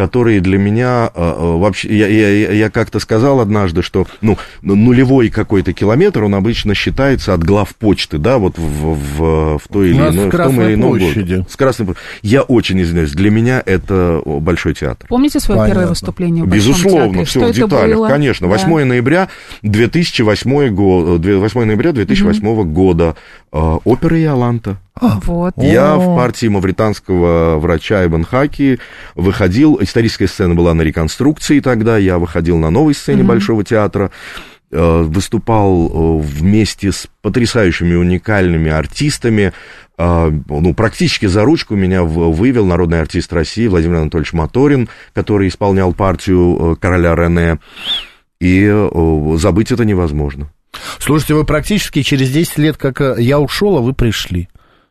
которые 0.00 0.40
для 0.40 0.56
меня 0.56 1.08
а, 1.08 1.10
а, 1.14 1.56
вообще... 1.58 1.94
Я, 1.94 2.08
я- 2.08 2.52
я 2.52 2.70
как-то 2.70 3.00
сказал 3.00 3.38
однажды, 3.40 3.82
что 3.82 4.06
ну, 4.22 4.38
ну, 4.62 4.74
нулевой 4.74 5.28
какой-то 5.28 5.74
километр, 5.74 6.24
он 6.24 6.34
обычно 6.34 6.74
считается 6.74 7.34
от 7.34 7.44
глав 7.44 7.74
почты, 7.76 8.16
да, 8.16 8.38
вот 8.38 8.56
в, 8.56 8.62
в, 8.62 9.58
в 9.58 9.68
той 9.70 9.90
или 9.90 9.96
иной... 9.98 10.12
с 10.12 10.14
в 10.14 10.20
том 10.22 10.30
Красной 10.30 10.64
или 10.68 10.74
ином 10.74 10.98
площади. 10.98 11.34
году. 11.34 11.46
С 11.50 11.56
Красной 11.56 11.84
площади. 11.84 12.06
Я 12.22 12.40
очень 12.40 12.80
извиняюсь. 12.80 13.10
Для 13.12 13.30
меня 13.30 13.62
это 13.66 14.22
большой 14.24 14.72
театр. 14.72 15.06
Помните 15.06 15.38
свое 15.38 15.58
Понятно. 15.58 15.74
первое 15.74 15.88
выступление 15.90 16.44
в 16.44 16.48
Безусловно, 16.48 17.24
все 17.26 17.40
Что 17.40 17.48
в 17.52 17.54
деталях, 17.54 17.96
было? 17.98 18.08
конечно. 18.08 18.48
Да. 18.48 18.54
8 18.54 18.84
ноября 18.84 19.28
2008 19.62 20.74
год, 20.74 21.24
8 21.26 21.64
ноября 21.64 21.92
2008 21.92 22.62
года. 22.72 23.16
э, 23.52 23.58
Опера 23.84 24.18
Иоланта. 24.22 24.78
Вот. 25.00 25.54
Я 25.56 25.94
О. 25.94 25.98
в 25.98 26.16
партии 26.16 26.46
мавританского 26.46 27.58
врача 27.58 28.04
Ибн 28.04 28.24
Хаки 28.24 28.78
выходил, 29.14 29.78
историческая 29.80 30.26
сцена 30.26 30.54
была 30.54 30.74
на 30.74 30.82
реконструкции 30.82 31.60
тогда, 31.60 31.96
я 31.96 32.18
выходил 32.18 32.58
на 32.58 32.70
новой 32.70 32.94
сцене 32.94 33.22
Большого 33.22 33.64
театра, 33.64 34.10
э, 34.70 35.02
выступал 35.02 35.86
э, 35.86 36.22
вместе 36.22 36.92
с 36.92 37.08
потрясающими 37.22 37.94
уникальными 37.94 38.70
артистами, 38.70 39.52
э, 39.96 40.32
ну, 40.48 40.74
практически 40.74 41.26
за 41.26 41.44
ручку 41.44 41.74
меня 41.74 42.02
вывел 42.02 42.66
народный 42.66 43.00
артист 43.00 43.32
России 43.32 43.68
Владимир 43.68 43.96
Анатольевич 43.96 44.32
Моторин, 44.32 44.88
который 45.14 45.48
исполнял 45.48 45.94
партию 45.94 46.76
короля 46.80 47.14
Рене, 47.14 47.58
и 48.40 48.70
забыть 49.36 49.72
это 49.72 49.84
невозможно. 49.84 50.50
Слушайте, 50.98 51.34
вы 51.34 51.44
практически 51.44 52.02
через 52.02 52.30
10 52.30 52.58
лет, 52.58 52.76
как 52.76 53.00
я 53.18 53.40
ушел, 53.40 53.76
а 53.76 53.80
вы 53.80 53.92
пришли. 53.92 54.48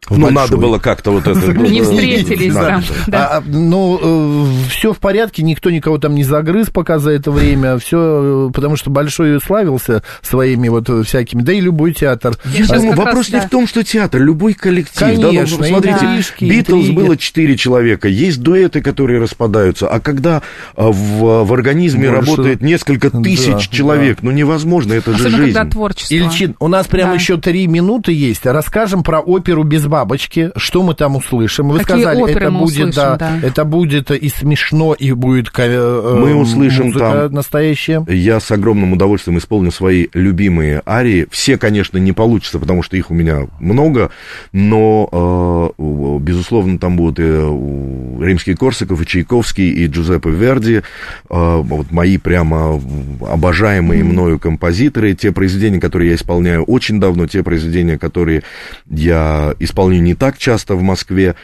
Ну, 0.09 0.15
большой. 0.17 0.33
надо 0.33 0.57
было 0.57 0.79
как-то 0.79 1.11
вот 1.11 1.27
это... 1.27 1.51
Не 1.51 1.81
э, 1.81 1.83
встретились 1.83 2.53
было. 2.53 2.81
Да. 3.07 3.25
А, 3.27 3.37
а, 3.37 3.43
ну, 3.45 4.47
все 4.69 4.93
в 4.93 4.97
порядке, 4.99 5.43
никто 5.43 5.69
никого 5.69 5.97
там 5.97 6.15
не 6.15 6.23
загрыз 6.23 6.69
пока 6.69 6.99
за 6.99 7.11
это 7.11 7.31
время, 7.31 7.77
все, 7.77 8.49
потому 8.53 8.75
что 8.77 8.89
Большой 8.89 9.39
славился 9.41 10.01
своими 10.21 10.69
вот 10.69 10.89
всякими, 11.05 11.41
да 11.41 11.53
и 11.53 11.59
любой 11.59 11.93
театр. 11.93 12.35
Думаю, 12.45 12.89
как 12.89 12.97
вопрос 12.97 13.17
раз, 13.17 13.29
не 13.29 13.39
да. 13.39 13.47
в 13.47 13.49
том, 13.49 13.67
что 13.67 13.83
театр, 13.83 14.21
любой 14.21 14.53
коллектив. 14.53 14.97
Конечно, 14.97 15.31
да, 15.31 15.41
ну, 15.41 15.63
смотрите, 15.65 16.05
интрижки, 16.05 16.45
Битлз 16.45 16.89
было 16.89 17.17
четыре 17.17 17.57
человека, 17.57 18.07
есть 18.07 18.41
дуэты, 18.41 18.81
которые 18.81 19.19
распадаются, 19.19 19.87
а 19.89 19.99
когда 19.99 20.41
а, 20.75 20.91
в, 20.91 21.43
в 21.43 21.53
организме 21.53 22.09
Больше. 22.09 22.21
работает 22.31 22.61
несколько 22.61 23.11
Да, 23.11 23.21
тысяч 23.21 23.69
человек, 23.69 24.19
ну 24.21 24.31
невозможно, 24.31 24.93
это 24.93 25.11
же 25.15 25.25
когда 25.25 25.37
жизнь. 25.37 25.69
творчество. 25.71 26.15
Ильчин, 26.15 26.55
у 26.59 26.67
нас 26.69 26.87
прямо 26.87 27.11
Да. 27.11 27.15
еще 27.19 27.37
три 27.37 27.67
минуты 27.67 28.13
есть. 28.13 28.45
Расскажем 28.45 29.03
про 29.03 29.19
оперу 29.19 29.63
без 29.63 29.88
бабочки. 29.89 30.51
Что 30.55 30.83
мы 30.83 30.93
там 30.93 31.17
услышим? 31.17 31.69
Вы 31.69 31.79
Какие 31.79 31.97
сказали, 31.97 32.21
оперы 32.21 32.45
это 32.45 32.51
мы 32.51 32.59
будет, 32.61 32.89
услышим, 32.89 32.91
да, 32.95 33.15
да. 33.17 33.39
это 33.43 33.65
будет 33.65 34.11
и 34.11 34.29
смешно, 34.29 34.93
и 34.93 35.11
будет 35.11 35.49
э, 35.57 36.17
Мы 36.19 36.35
услышим 36.35 36.85
музыка 36.85 36.99
там- 37.25 37.33
настоящая. 37.33 38.05
Я 38.07 38.39
с 38.39 38.49
огромным 38.51 38.93
удовольствием 38.93 39.37
исполню 39.37 39.71
свои 39.71 40.07
любимые 40.13 40.81
арии. 40.87 41.27
Все, 41.31 41.57
конечно, 41.57 41.97
не 41.97 42.13
получится, 42.13 42.59
потому 42.59 42.83
что 42.83 42.95
их 42.95 43.11
у 43.11 43.13
меня 43.13 43.47
много, 43.59 44.11
но, 44.53 45.73
э, 45.77 46.19
безусловно, 46.19 46.77
там 46.79 46.95
будут 46.95 47.19
и 47.19 47.23
э, 47.25 48.23
Римский 48.23 48.53
Корсаков, 48.55 49.01
и 49.01 49.05
Чайковский, 49.05 49.69
и 49.69 49.87
Джузеппе 49.87 50.29
Верди, 50.29 50.75
э, 50.75 50.81
вот 51.29 51.91
мои 51.91 52.17
прямо 52.17 52.79
обожаемые 53.27 54.03
мною 54.03 54.39
композиторы, 54.39 55.13
те 55.13 55.31
произведения, 55.31 55.79
которые 55.79 56.09
я 56.11 56.15
исполняю 56.15 56.63
очень 56.63 56.99
давно, 56.99 57.27
те 57.27 57.43
произведения, 57.43 57.97
которые 57.97 58.43
я 58.89 59.55
исполняю 59.59 59.78
не 59.87 60.15
так 60.15 60.37
часто 60.37 60.75
в 60.75 60.81
Москве, 60.81 61.35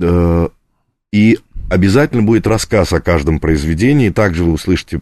э, 0.00 0.48
и 1.12 1.38
обязательно 1.68 2.22
будет 2.22 2.46
рассказ 2.46 2.92
о 2.92 3.00
каждом 3.00 3.40
произведении. 3.40 4.10
Также 4.10 4.44
вы 4.44 4.52
услышите 4.52 5.00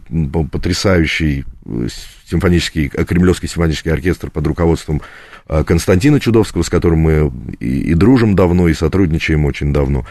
потрясающий 0.51 1.45
э, 1.65 1.87
симфонический, 2.25 2.91
э, 2.93 3.05
Кремлевский 3.05 3.49
симфонический 3.49 3.91
оркестр 3.91 4.29
под 4.29 4.47
руководством 4.47 5.01
Константина 5.47 6.19
Чудовского, 6.19 6.61
с 6.61 6.69
которым 6.69 6.99
мы 6.99 7.31
и, 7.59 7.91
и 7.91 7.93
дружим 7.95 8.35
давно, 8.35 8.67
и 8.67 8.73
сотрудничаем 8.73 9.45
очень 9.45 9.73
давно. 9.73 10.05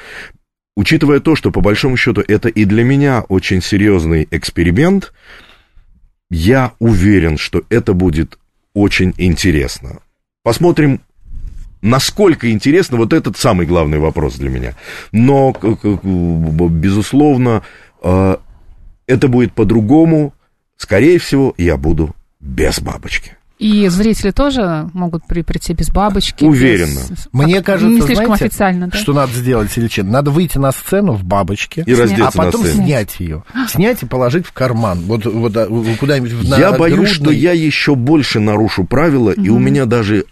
Учитывая 0.76 1.20
то, 1.20 1.36
что 1.36 1.50
по 1.50 1.60
большому 1.60 1.96
счету 1.96 2.22
это 2.26 2.48
и 2.48 2.64
для 2.64 2.84
меня 2.84 3.22
очень 3.28 3.62
серьезный 3.62 4.26
эксперимент, 4.30 5.12
я 6.30 6.72
уверен, 6.78 7.38
что 7.38 7.62
это 7.70 7.94
будет 7.94 8.38
очень 8.74 9.14
интересно. 9.16 10.00
Посмотрим, 10.42 11.00
насколько 11.82 12.50
интересно, 12.50 12.96
вот 12.96 13.12
этот 13.12 13.36
самый 13.36 13.66
главный 13.66 13.98
вопрос 13.98 14.34
для 14.36 14.50
меня. 14.50 14.74
Но, 15.12 15.52
безусловно, 16.68 17.62
э, 18.02 18.36
это 19.06 19.28
будет 19.28 19.52
по-другому. 19.52 20.34
Скорее 20.76 21.18
всего, 21.18 21.54
я 21.58 21.76
буду 21.76 22.14
без 22.40 22.80
бабочки. 22.80 23.32
И 23.58 23.88
зрители 23.88 24.30
тоже 24.30 24.88
могут 24.92 25.26
при- 25.26 25.42
прийти 25.42 25.72
без 25.72 25.90
бабочки. 25.90 26.44
Уверенно. 26.44 27.00
без- 27.10 27.28
Мне 27.32 27.56
как- 27.56 27.66
кажется, 27.66 27.92
не 27.92 28.00
слишком 28.02 28.26
знаете, 28.26 28.44
официально, 28.44 28.86
да? 28.86 28.96
Что 28.96 29.12
надо 29.12 29.32
сделать, 29.32 29.76
Ильчин? 29.76 30.08
Надо 30.12 30.30
выйти 30.30 30.58
на 30.58 30.70
сцену 30.70 31.14
в 31.14 31.24
бабочке. 31.24 31.82
И 31.84 31.92
раздеться 31.92 32.28
а 32.28 32.44
потом 32.44 32.60
на 32.62 32.68
сцене. 32.68 32.84
снять 32.86 33.18
ее. 33.18 33.42
Снять 33.68 34.04
и 34.04 34.06
положить 34.06 34.46
в 34.46 34.52
карман. 34.52 35.00
Вот, 35.00 35.24
вот 35.26 35.56
а, 35.56 35.66
куда-нибудь 35.98 36.30
в 36.30 36.44
я 36.56 36.70
боюсь, 36.70 37.08
что 37.08 37.24
нагрудный. 37.24 37.40
я 37.40 37.50
еще 37.52 37.96
больше 37.96 38.38
нарушу 38.38 38.84
правила, 38.84 39.32
и 39.32 39.48
у 39.48 39.58
меня 39.58 39.86
даже 39.86 40.26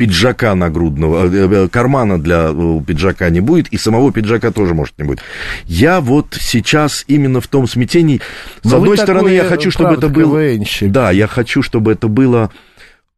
пиджака 0.00 0.54
нагрудного, 0.54 1.26
э, 1.26 1.64
э, 1.64 1.68
кармана 1.68 2.18
для 2.18 2.48
э, 2.54 2.80
пиджака 2.86 3.28
не 3.28 3.40
будет, 3.40 3.68
и 3.68 3.76
самого 3.76 4.10
пиджака 4.10 4.50
тоже, 4.50 4.72
может, 4.72 4.94
не 4.96 5.04
будет. 5.04 5.20
Я 5.66 6.00
вот 6.00 6.38
сейчас 6.40 7.04
именно 7.06 7.42
в 7.42 7.48
том 7.48 7.68
смятении. 7.68 8.22
С 8.62 8.64
Но 8.64 8.70
Ну, 8.70 8.76
одной 8.78 8.96
стороны, 8.96 9.28
я 9.28 9.44
хочу, 9.44 9.70
чтобы 9.70 9.92
это 9.92 10.08
было... 10.08 10.40
КВНщик. 10.40 10.90
Да, 10.90 11.10
я 11.10 11.26
хочу, 11.26 11.60
чтобы 11.60 11.92
это 11.92 12.08
было 12.08 12.50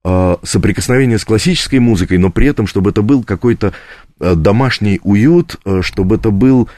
э, 0.04 0.36
соприкосновение 0.42 1.18
с 1.18 1.24
классической 1.24 1.78
музыкой, 1.78 2.18
но 2.18 2.30
при 2.30 2.48
этом, 2.48 2.66
чтобы 2.66 2.90
это 2.90 3.02
был 3.02 3.22
какой-то 3.22 3.74
э, 4.18 4.34
домашний 4.34 4.98
уют, 5.04 5.60
э, 5.64 5.82
чтобы 5.84 6.16
это 6.16 6.32
был 6.32 6.68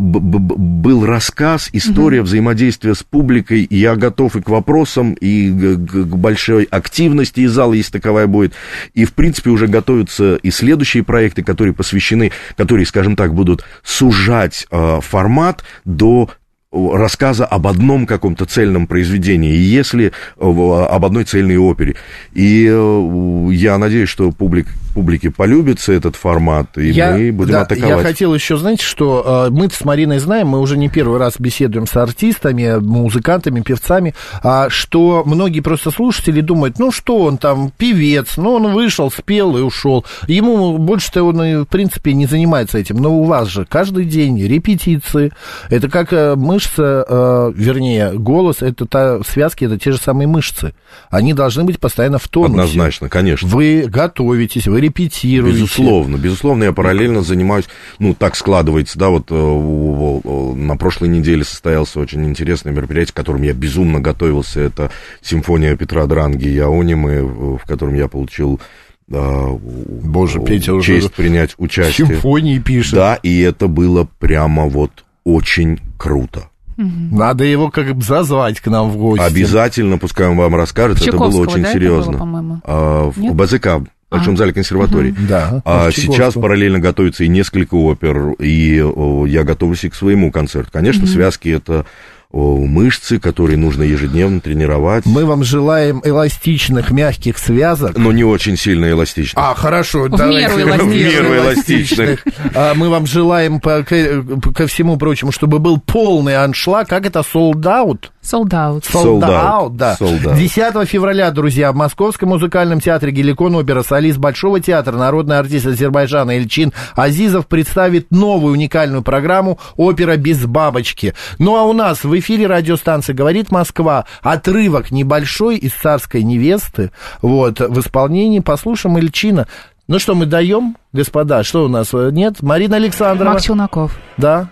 был 0.00 1.06
рассказ, 1.06 1.70
история 1.72 2.20
угу. 2.20 2.26
взаимодействия 2.26 2.94
с 2.94 3.02
публикой, 3.02 3.62
и 3.62 3.76
я 3.76 3.96
готов 3.96 4.36
и 4.36 4.42
к 4.42 4.48
вопросам, 4.48 5.14
и 5.14 5.50
к 5.50 6.16
большой 6.16 6.64
активности 6.64 7.40
из 7.40 7.52
зала, 7.52 7.74
если 7.74 7.92
таковая 7.92 8.26
будет. 8.26 8.54
И, 8.94 9.04
в 9.04 9.12
принципе, 9.12 9.50
уже 9.50 9.66
готовятся 9.66 10.36
и 10.36 10.50
следующие 10.50 11.02
проекты, 11.02 11.42
которые 11.42 11.74
посвящены, 11.74 12.32
которые, 12.56 12.86
скажем 12.86 13.16
так, 13.16 13.34
будут 13.34 13.64
сужать 13.82 14.66
э, 14.70 15.00
формат 15.02 15.64
до 15.84 16.30
рассказа 16.74 17.46
об 17.46 17.66
одном 17.66 18.06
каком-то 18.06 18.44
цельном 18.46 18.86
произведении, 18.86 19.54
если 19.56 20.12
об 20.38 21.04
одной 21.04 21.24
цельной 21.24 21.56
опере. 21.56 21.96
И 22.32 22.68
э, 22.70 23.48
я 23.52 23.78
надеюсь, 23.78 24.08
что 24.08 24.30
публик, 24.32 24.66
публике 24.94 25.30
полюбится 25.30 25.92
этот 25.92 26.16
формат, 26.16 26.76
и 26.78 26.90
я, 26.90 27.12
мы 27.12 27.32
будем 27.32 27.52
да, 27.52 27.62
атаковать. 27.62 27.98
Я 27.98 28.02
хотел 28.02 28.34
еще, 28.34 28.56
знаете, 28.56 28.84
что 28.84 29.48
э, 29.48 29.50
мы 29.52 29.68
с 29.70 29.84
Мариной 29.84 30.18
знаем, 30.18 30.48
мы 30.48 30.60
уже 30.60 30.76
не 30.76 30.88
первый 30.88 31.18
раз 31.18 31.34
беседуем 31.38 31.86
с 31.86 31.96
артистами, 31.96 32.78
музыкантами, 32.80 33.60
певцами, 33.60 34.14
а 34.42 34.68
что 34.70 35.22
многие 35.26 35.60
просто 35.60 35.90
слушатели 35.90 36.40
думают, 36.40 36.78
ну 36.78 36.90
что 36.90 37.18
он 37.18 37.38
там, 37.38 37.72
певец, 37.76 38.36
ну 38.36 38.52
он 38.52 38.72
вышел, 38.72 39.10
спел 39.10 39.56
и 39.56 39.62
ушел. 39.62 40.04
Ему 40.26 40.78
больше-то 40.78 41.22
он, 41.22 41.64
в 41.64 41.66
принципе, 41.66 42.14
не 42.14 42.26
занимается 42.26 42.78
этим. 42.78 42.96
Но 42.96 43.14
у 43.14 43.24
вас 43.24 43.48
же 43.48 43.64
каждый 43.64 44.04
день 44.04 44.42
репетиции. 44.42 45.32
Это 45.70 45.88
как 45.88 46.12
э, 46.12 46.34
мы 46.36 46.58
мышца, 46.64 47.04
э, 47.06 47.52
вернее, 47.54 48.12
голос, 48.12 48.62
это 48.62 48.86
та, 48.86 49.22
связки, 49.24 49.64
это 49.64 49.78
те 49.78 49.92
же 49.92 49.98
самые 49.98 50.26
мышцы. 50.26 50.74
Они 51.10 51.32
должны 51.32 51.64
быть 51.64 51.78
постоянно 51.78 52.18
в 52.18 52.28
тонусе. 52.28 52.52
Однозначно, 52.52 53.08
конечно. 53.08 53.48
Вы 53.48 53.84
готовитесь, 53.86 54.66
вы 54.66 54.80
репетируете. 54.80 55.58
Безусловно, 55.58 56.16
безусловно, 56.16 56.64
я 56.64 56.72
параллельно 56.72 57.22
занимаюсь, 57.22 57.66
ну, 57.98 58.14
так 58.14 58.36
складывается, 58.36 58.98
да, 58.98 59.08
вот 59.08 59.26
э, 59.30 60.54
на 60.56 60.76
прошлой 60.76 61.08
неделе 61.08 61.44
состоялся 61.44 62.00
очень 62.00 62.24
интересное 62.24 62.72
мероприятие, 62.72 63.12
к 63.12 63.16
которому 63.16 63.44
я 63.44 63.52
безумно 63.52 64.00
готовился, 64.00 64.60
это 64.60 64.90
симфония 65.22 65.76
Петра 65.76 66.06
Дранги 66.06 66.48
и 66.48 66.58
Аонимы, 66.58 67.56
в 67.56 67.66
котором 67.66 67.94
я 67.94 68.08
получил 68.08 68.60
да, 69.06 69.48
Боже, 69.48 70.40
Петя 70.40 70.80
честь 70.80 71.06
уже 71.06 71.08
принять 71.10 71.54
участие. 71.58 72.06
Симфонии 72.06 72.58
пишет. 72.58 72.94
Да, 72.94 73.16
и 73.16 73.40
это 73.40 73.68
было 73.68 74.08
прямо 74.18 74.64
вот 74.66 75.04
очень 75.24 75.78
круто. 75.98 76.48
Надо 76.76 77.44
его 77.44 77.70
как 77.70 77.94
бы 77.94 78.02
зазвать 78.02 78.60
к 78.60 78.66
нам 78.66 78.90
в 78.90 78.96
гости. 78.96 79.22
Обязательно, 79.22 79.98
пускай 79.98 80.28
он 80.28 80.36
вам 80.36 80.56
расскажет. 80.56 81.00
это 81.00 81.16
было 81.16 81.42
очень 81.42 81.62
да, 81.62 81.72
серьезно. 81.72 82.16
Это 82.16 82.24
было, 82.24 82.60
а, 82.64 83.10
в 83.10 83.18
Нет? 83.18 83.34
БЗК, 83.34 83.66
в 83.66 83.86
Большом 84.10 84.34
а. 84.34 84.36
зале 84.36 84.52
консерватории. 84.52 85.10
Угу. 85.12 85.20
Да, 85.28 85.62
а 85.64 85.90
сейчас 85.90 86.34
параллельно 86.34 86.78
готовится 86.78 87.24
и 87.24 87.28
несколько 87.28 87.74
опер, 87.74 88.32
и 88.38 88.82
о, 88.82 89.26
я 89.26 89.44
готовлюсь 89.44 89.84
и 89.84 89.90
к 89.90 89.94
своему 89.94 90.30
концерту. 90.30 90.70
Конечно, 90.72 91.04
угу. 91.04 91.10
связки 91.10 91.48
это 91.48 91.86
мышцы, 92.34 93.18
которые 93.20 93.56
нужно 93.56 93.82
ежедневно 93.82 94.40
тренировать. 94.40 95.06
Мы 95.06 95.24
вам 95.24 95.44
желаем 95.44 96.00
эластичных, 96.04 96.90
мягких 96.90 97.38
связок. 97.38 97.96
Но 97.96 98.12
не 98.12 98.24
очень 98.24 98.56
сильно 98.56 98.90
эластичных. 98.90 99.42
А, 99.42 99.54
хорошо. 99.54 100.04
В 100.04 100.10
меру 100.10 100.60
эластичных. 100.60 100.82
В 100.82 100.94
меру 100.94 101.36
эластичных. 101.36 102.24
А, 102.54 102.74
мы 102.74 102.88
вам 102.88 103.06
желаем, 103.06 103.60
по, 103.60 103.82
ко, 103.82 104.22
ко 104.54 104.66
всему 104.66 104.96
прочему, 104.96 105.32
чтобы 105.32 105.58
был 105.58 105.78
полный 105.80 106.36
аншлаг. 106.36 106.88
Как 106.88 107.06
это, 107.06 107.20
sold 107.20 107.62
out? 107.62 108.10
Sold 108.22 108.50
out. 108.50 108.82
Sold, 108.82 109.22
out, 109.22 109.76
да. 109.76 109.96
Sold 110.00 110.24
out. 110.24 110.36
10 110.36 110.88
февраля, 110.88 111.30
друзья, 111.30 111.72
в 111.72 111.76
Московском 111.76 112.30
музыкальном 112.30 112.80
театре 112.80 113.12
Геликон 113.12 113.54
опера 113.54 113.82
солист 113.82 114.18
Большого 114.18 114.60
театра, 114.60 114.96
народный 114.96 115.38
артист 115.38 115.66
Азербайджана 115.66 116.32
Эльчин 116.32 116.72
Азизов 116.96 117.46
представит 117.46 118.10
новую 118.10 118.54
уникальную 118.54 119.02
программу 119.02 119.58
«Опера 119.76 120.16
без 120.16 120.44
бабочки». 120.46 121.14
Ну 121.38 121.56
а 121.56 121.64
у 121.64 121.72
нас 121.72 122.04
в 122.04 122.18
эфире 122.18 122.23
радиостанции 122.28 123.12
«Говорит 123.12 123.50
Москва» 123.50 124.06
отрывок 124.22 124.90
небольшой 124.90 125.56
из 125.56 125.72
«Царской 125.72 126.22
невесты» 126.22 126.90
вот, 127.22 127.60
в 127.60 127.80
исполнении. 127.80 128.40
Послушаем 128.40 128.96
Эльчина. 128.96 129.46
Ну 129.86 129.98
что, 129.98 130.14
мы 130.14 130.26
даем, 130.26 130.76
господа? 130.92 131.44
Что 131.44 131.66
у 131.66 131.68
нас? 131.68 131.92
Нет? 131.92 132.42
Марина 132.42 132.76
Александрова. 132.76 133.34
Макс 133.34 133.44
Челноков. 133.44 133.98
Да? 134.16 134.48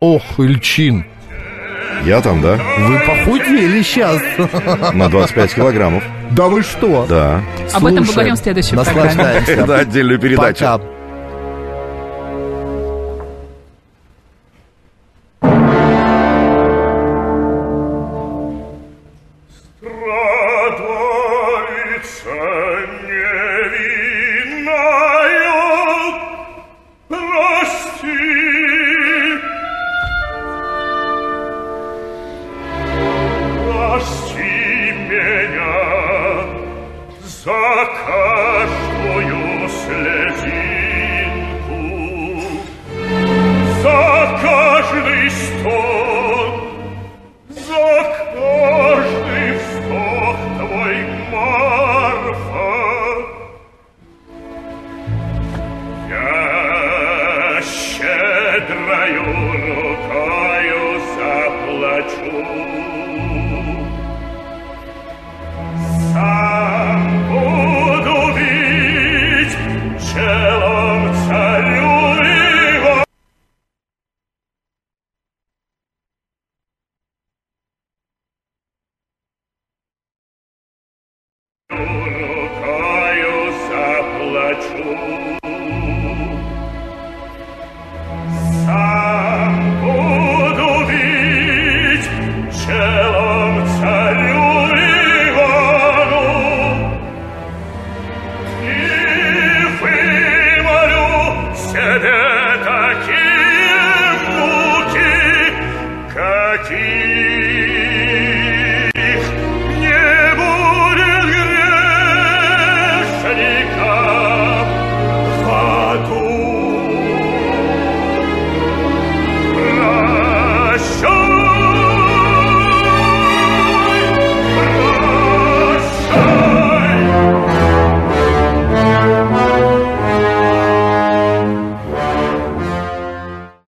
Ох, 0.00 0.22
Ильчин. 0.38 1.04
Я 2.04 2.20
там, 2.20 2.40
да? 2.40 2.58
Вы 2.78 3.00
похудели 3.00 3.82
сейчас. 3.82 4.22
На 4.94 5.08
25 5.08 5.54
килограммов. 5.54 6.04
Да 6.30 6.46
вы 6.46 6.62
что? 6.62 7.06
Да. 7.08 7.42
Об 7.72 7.86
этом 7.86 8.06
поговорим 8.06 8.36
в 8.36 8.38
следующем 8.38 8.76
программе. 8.76 9.42
Это 9.46 9.76
отдельную 9.76 10.18
передачу. 10.20 10.60
Пока. 10.60 10.97